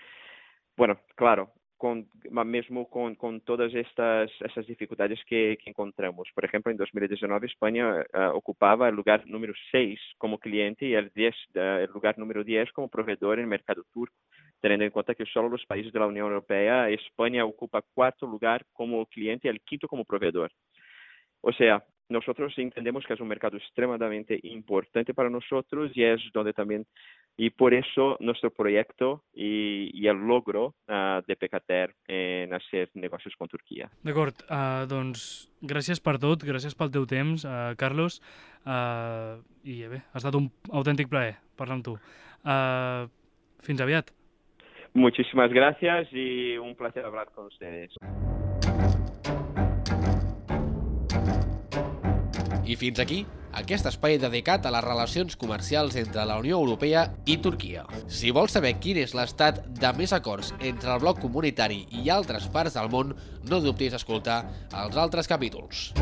Bueno, 0.76 1.00
claro, 1.16 1.54
con, 1.78 2.10
mismo 2.46 2.90
con, 2.90 3.16
con 3.16 3.40
todas 3.40 3.74
estas, 3.74 4.30
dificultades 4.68 5.22
que, 5.26 5.58
encontramos. 5.66 6.28
Por 6.36 6.44
ejemplo, 6.44 6.74
en 6.74 6.78
2019 6.78 7.48
España 7.48 8.02
uh, 8.02 8.36
ocupaba 8.36 8.90
el 8.90 8.96
lugar 8.96 9.26
número 9.28 9.54
6 9.72 9.98
como 10.18 10.40
cliente 10.40 10.88
y 10.88 10.94
el, 10.94 11.10
10, 11.16 11.36
uh, 11.56 11.60
el 11.60 11.90
lugar 11.92 12.20
número 12.20 12.44
10 12.44 12.74
como 12.74 12.90
proveedor 12.90 13.40
en 13.40 13.46
el 13.46 13.50
mercado 13.50 13.86
turco, 13.94 14.18
teniendo 14.62 14.86
en 14.86 14.92
cuenta 14.92 15.16
que 15.16 15.26
solo 15.26 15.50
los 15.50 15.66
países 15.66 15.92
de 15.92 16.00
la 16.00 16.08
Unión 16.08 16.28
Europea, 16.28 16.90
España 16.90 17.46
ocupa 17.46 17.82
cuarto 17.82 18.26
lugar 18.26 18.66
como 18.74 19.06
cliente 19.06 19.48
y 19.48 19.52
el 19.52 19.62
quinto 19.62 19.88
como 19.88 20.06
proveedor. 20.06 20.52
O 21.42 21.54
sea, 21.54 21.84
nosotros 22.10 22.54
entendemos 22.58 23.06
que 23.06 23.14
es 23.14 23.20
un 23.20 23.28
mercado 23.28 23.58
extremadamente 23.58 24.40
importante 24.44 25.14
para 25.14 25.30
nosotros 25.30 25.92
y 25.94 26.04
es 26.04 26.20
donde 26.34 26.54
también, 26.54 26.86
y 27.38 27.52
por 27.52 27.74
eso 27.74 28.18
nuestro 28.20 28.52
proyecto 28.52 29.24
y, 29.32 29.92
y 29.94 30.08
el 30.08 30.18
logro 30.18 30.74
uh, 30.88 31.22
de 31.26 31.36
Pecater 31.36 31.96
en 32.08 32.54
hacer 32.54 32.90
negocios 32.96 33.36
con 33.38 33.48
Turquia. 33.48 33.92
D'acord, 34.04 34.42
uh, 34.50 34.90
doncs 34.90 35.52
gràcies 35.62 36.02
per 36.02 36.18
tot, 36.20 36.44
gràcies 36.44 36.76
pel 36.76 36.92
teu 36.92 37.06
temps, 37.06 37.46
uh, 37.46 37.78
Carlos, 37.78 38.20
uh, 38.66 39.38
i 39.64 39.84
bé, 39.88 40.02
ha 40.10 40.20
estat 40.20 40.36
un 40.36 40.50
autèntic 40.74 41.14
plaer 41.14 41.38
parlar 41.60 41.78
amb 41.78 41.86
tu. 41.86 42.00
Uh, 42.42 43.06
fins 43.62 43.86
aviat. 43.86 44.10
Muchísimas 45.00 45.50
gracias 45.50 46.10
y 46.12 46.58
un 46.58 46.76
placer 46.76 47.06
hablar 47.06 47.30
con 47.34 47.46
ustedes. 47.46 47.94
I 52.66 52.76
fins 52.76 53.00
aquí 53.00 53.24
aquest 53.56 53.88
espai 53.90 54.20
dedicat 54.20 54.68
a 54.68 54.74
les 54.76 54.84
relacions 54.84 55.40
comercials 55.40 55.96
entre 55.96 56.26
la 56.28 56.36
Unió 56.44 56.60
Europea 56.60 57.06
i 57.26 57.40
Turquia. 57.40 57.86
Si 58.12 58.36
vols 58.36 58.54
saber 58.60 58.76
quin 58.84 59.00
és 59.00 59.16
l'estat 59.16 59.64
de 59.80 59.94
més 59.96 60.12
acords 60.14 60.52
entre 60.60 60.92
el 60.94 61.02
bloc 61.02 61.24
comunitari 61.24 61.86
i 62.04 62.12
altres 62.12 62.52
parts 62.52 62.76
del 62.76 62.92
món, 62.92 63.16
no 63.50 63.64
dubtis 63.64 63.96
a 63.96 64.04
escoltar 64.04 64.44
els 64.84 65.00
altres 65.00 65.32
capítols. 65.32 65.94